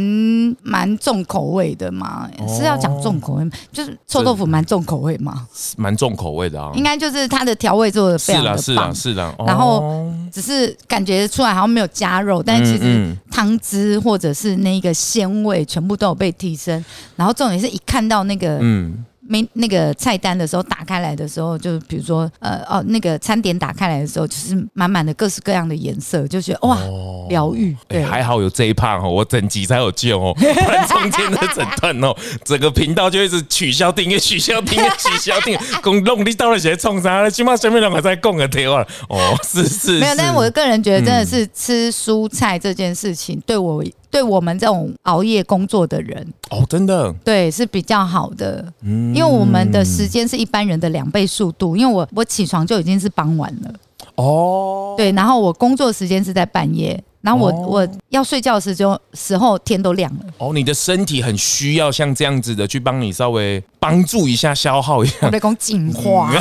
[0.63, 3.49] 蛮重口味的嘛，是要讲重口味？
[3.71, 5.47] 就是臭豆腐蛮重口味嘛，
[5.77, 6.71] 蛮重口味的啊。
[6.73, 9.35] 应该就是它的调味做的非常的棒，是的，是的。
[9.45, 16.83] 然后只是感觉出来好像没有加肉，但是其实汤汁或者是那个鲜味全部都有被提升。
[17.15, 19.05] 然后重点是一看到那个嗯。
[19.27, 26.77] 没那个菜单的时候，打开来的时候，就比如说，呃，哦，那个餐点打开来的时候，就是满满的各式各样的颜色，就觉得哇，
[27.29, 27.75] 疗愈。
[27.87, 32.15] 对，还好有这一趴哦，我整集才有救哦，不然中间的整段哦，
[32.45, 37.29] 整个频道就一直取消订阅，取消订阅，取消订阅，公 弄你到底在冲啥？
[37.29, 39.99] 起码前面两个在供个电话哦，是是。
[39.99, 43.83] 没有，但是我个人觉得，真的是吃蔬菜这件事情对我。
[44.11, 47.11] 对我们这种熬夜工作的人哦，真的？
[47.23, 53.73] 对是比较好的，嗯，因为我们的时间是一般人的两倍速度，因为我我起床就已经是傍晚了。
[54.15, 60.25] 哦，对，然后我工作时间是在半夜，然后我、哦、我要睡觉的时候时候天都亮了。
[60.37, 66.31] 哦，你的身体很需要像这样子的去帮你稍微帮助一下消耗一下，我在讲进化。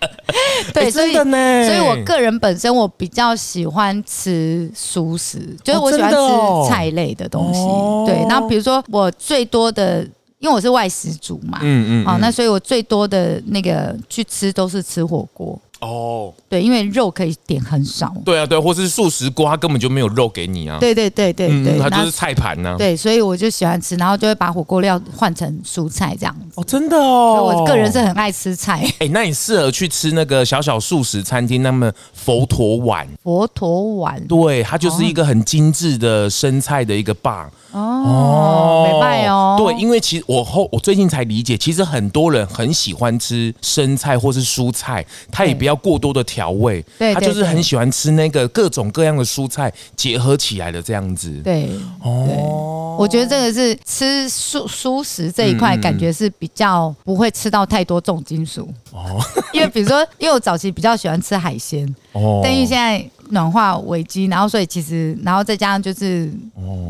[0.74, 7.60] 对，所以所以我个人本身我比较喜欢吃熟食，就是我喜欢吃菜类的东西。
[8.06, 10.02] 对，然后比如说我最多的，
[10.38, 15.58] 因为我是外食族嘛，嗯嗯，好，那所以我最多的那个去吃都是吃火锅。
[15.80, 18.12] 哦，对，因为肉可以点很少。
[18.24, 20.78] 对啊，对，或是素食锅，它根本就没有肉给你啊。
[20.80, 22.74] 对对对对对，它就是菜盘呢。
[22.76, 26.60] 对，所以我就喜欢吃，然后就会把火锅料换成蔬菜这样子。
[26.60, 28.84] 哦，真的哦，我个人是很爱吃菜。
[28.98, 33.06] 哎，那你适合去吃那个小小素食餐厅，那么佛陀碗。
[33.22, 37.48] 佛陀碗，对，它就是一个很精致的生菜的一个吧。
[37.70, 39.56] 哦，没拜哦。
[39.58, 51.30] 对，因为其实我后我最近才理解，其实很多人很喜欢吃生菜或是蔬菜，他也不要过多的调味，对，他就是很喜欢吃那个各种各样的蔬菜结合起来的这样子。
[51.44, 51.68] 对，
[52.02, 59.20] 哦，我觉得这个是吃蔬蔬食这一块，感觉是比较不会吃到太多重金属哦。
[59.52, 66.30] 因为比如说，因为我早期比较喜欢吃海鲜，哦，但因为现在暖化危机，然后所以其实，然后再加上就是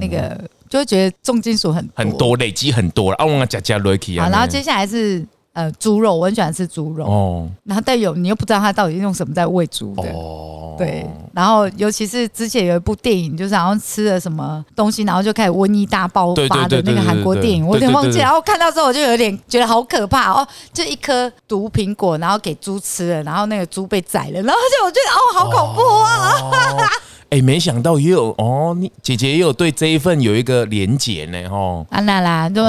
[0.01, 0.39] 那个。
[0.71, 3.17] 就会觉得重金属很多很多，累积很多了。
[3.17, 4.29] 啊，我加加 Lucky 啊。
[4.29, 5.27] 然后接下来是
[5.59, 7.05] 呃猪肉，我很喜欢吃猪肉。
[7.05, 7.49] 哦。
[7.65, 10.09] 然后但有你又不知道它到底用什么在喂猪的。
[10.13, 10.77] 哦。
[10.79, 11.05] 对。
[11.33, 18.19] 然后尤其是之前有一部电影，就是好像吃了什么东西，然后就开始瘟疫大爆发的那个韩国电影，我有点忘记。
[18.19, 26.31] 然后看到之后我就有点觉得好可怕哦，就一颗毒苹果，然后给猪吃了，然后那个猪被宰了，然后就我觉得哦，好恐怖啊。
[26.41, 26.89] 哦
[27.31, 31.87] 哎，没想到也有哦，你姐姐也有对这一份有一个连结呢，吼。
[31.91, 32.63] 啊啦啦，就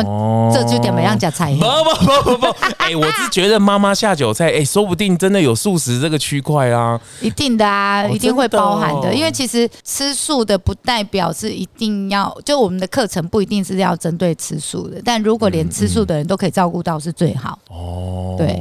[0.54, 1.56] 这就点么样加菜？
[1.56, 2.48] 不不不不不，
[2.78, 7.00] 哎，我是觉得妈妈下酒菜，哎，说不定真的有素食这个区块啊。
[7.22, 17.58] 一定的啊，一定会包含的，因为其实吃素的不代表是一定要，就我们的课程不一定是要针对吃素的，但如果连吃素的人都可以照顾到，是最好。
[17.70, 18.60] 哦，对。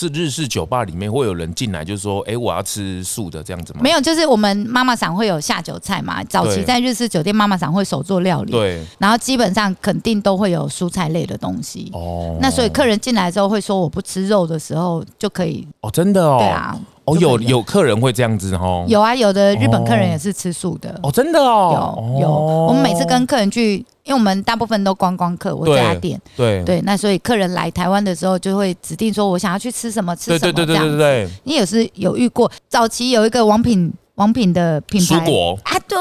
[0.00, 3.80] 是日式酒吧里面会有人进来，就是说，哎，我要吃素的这样子吗？
[3.82, 6.24] 没有，就是我们妈妈桑会有下酒菜嘛。
[6.24, 8.82] 早期在日式酒店，妈妈桑会手做料理，对。
[8.98, 11.90] 然后基本上肯定都会有蔬菜类的东西。
[11.92, 12.38] 哦。
[12.40, 15.68] 那所以客人进来之后会说我不吃肉的时候就可以。
[15.82, 16.38] 哦，真的哦。
[16.38, 16.80] 对啊。
[17.12, 18.84] 哦，有有客人会这样子哦。
[18.88, 20.98] 有啊，有的日本客人也是吃素的。
[21.02, 21.96] 哦，真的哦。
[22.14, 23.84] 有有，我们每次跟客人去。
[24.02, 30.66] 因为我们大部分都观光客，我这家店，对对，那所以客人来台湾的时候，就会指定说我想要去吃什么，吃什么这样子。
[30.66, 31.28] 对对对对对。
[31.44, 35.96] 你也是有遇过，早期有一个王品王品的品牌，蔬果啊，对，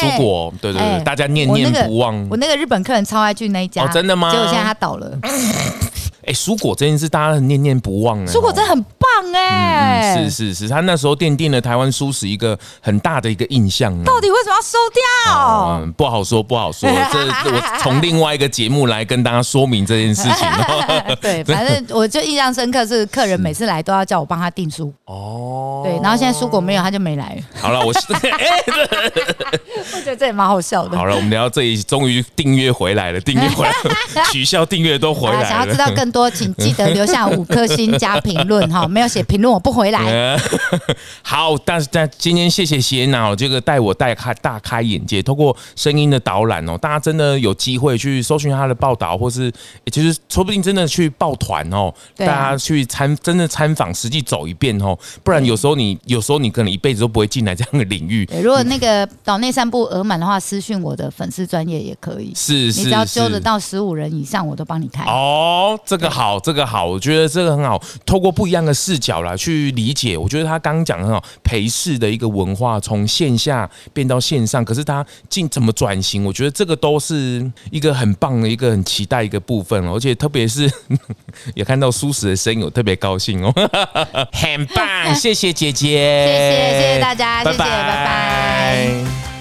[0.00, 2.26] 蔬果，对对对，大家念念不忘。
[2.30, 4.32] 我那个日本客人超爱去那一家，真的吗？
[4.32, 5.12] 结果现在他倒了。
[6.26, 8.30] 哎，蔬果这件事大家很念念不忘呢。
[8.30, 13.92] 蔬果真的很棒哎、嗯，是是是，他那时候奠定了台湾蔬食一个很大的一个印象。
[14.04, 15.80] 到底为什么要收掉？
[15.80, 16.88] 嗯，不好说，不好说。
[17.12, 17.18] 这
[17.50, 20.46] 我从另外一个节目来跟大家说明这件事情。
[21.20, 24.92] 对，反正我就印象深刻，是客人每次来都要叫我帮他订书。
[25.06, 27.42] 哦，对，然后现在蔬果没有，他就没来。
[27.60, 30.96] 好了，我是我觉得这也蛮好笑的。
[30.96, 35.48] 好了，我们聊到这里，终于订阅回来了，订阅回来了，取消订阅都回来了。
[35.48, 38.86] 想要知道更多，请记得留下五颗星加评论哈。
[38.86, 40.38] 没有写评论，我不回来。
[41.22, 49.50] 好，但是但今天谢谢谢娜这个带我带开大开眼界，透过声音的导览哦，大家真的有机会去搜寻他的报道，或是
[49.90, 58.28] 其实说不定真的去报团哦，大家去参真的参访，实际走一遍哦，不然有时候你有时候你可能一辈子都不会进来这样的领域。
[58.42, 62.32] 如果那个岛内散步额满的话，私讯我的粉丝专业也可以。
[62.34, 65.04] 是，是，你只要揪得到十五人以上，我都帮你开。
[65.04, 70.16] 哦，这个好，这个好，我觉得这个很好，透过不一样的视角来去理解。
[70.16, 76.24] 我觉得他刚刚讲的很好，陪侍的一个文化从线下变到线上，可是他进怎么转型？
[76.24, 80.70] 我觉得这个都是一个很棒的一个很期待一个部分，而且特别是
[81.54, 83.52] 也看到舒适的声音，我特别高兴哦，
[84.32, 88.90] 很棒， 谢谢姐姐，谢谢谢谢大家，拜拜谢谢，拜拜。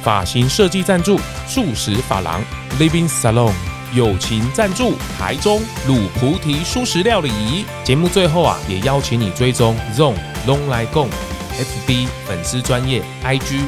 [0.03, 2.43] 发型设计赞助素食发廊
[2.79, 3.53] Living Salon，
[3.93, 7.65] 友情赞助台中卤菩提蔬食料理。
[7.83, 10.15] 节目最后啊，也邀请你追踪 ZONG
[10.47, 11.09] 拢来共
[11.53, 13.61] FB 粉丝专业 IG，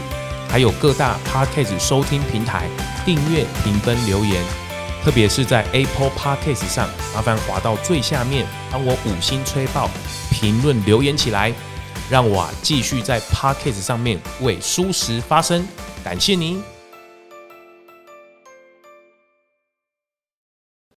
[0.49, 2.67] 还有各大 Podcast 收听平台
[3.05, 4.41] 订阅、评分、留言，
[5.03, 9.89] 特别是在 Apple Podcast 上，麻烦滑到最下面，帮我五星吹爆，
[10.32, 11.53] 评论留言起来，
[12.09, 15.67] 让我啊继续在 Podcast 上面为蔬食发声。
[16.03, 16.72] 感谢您。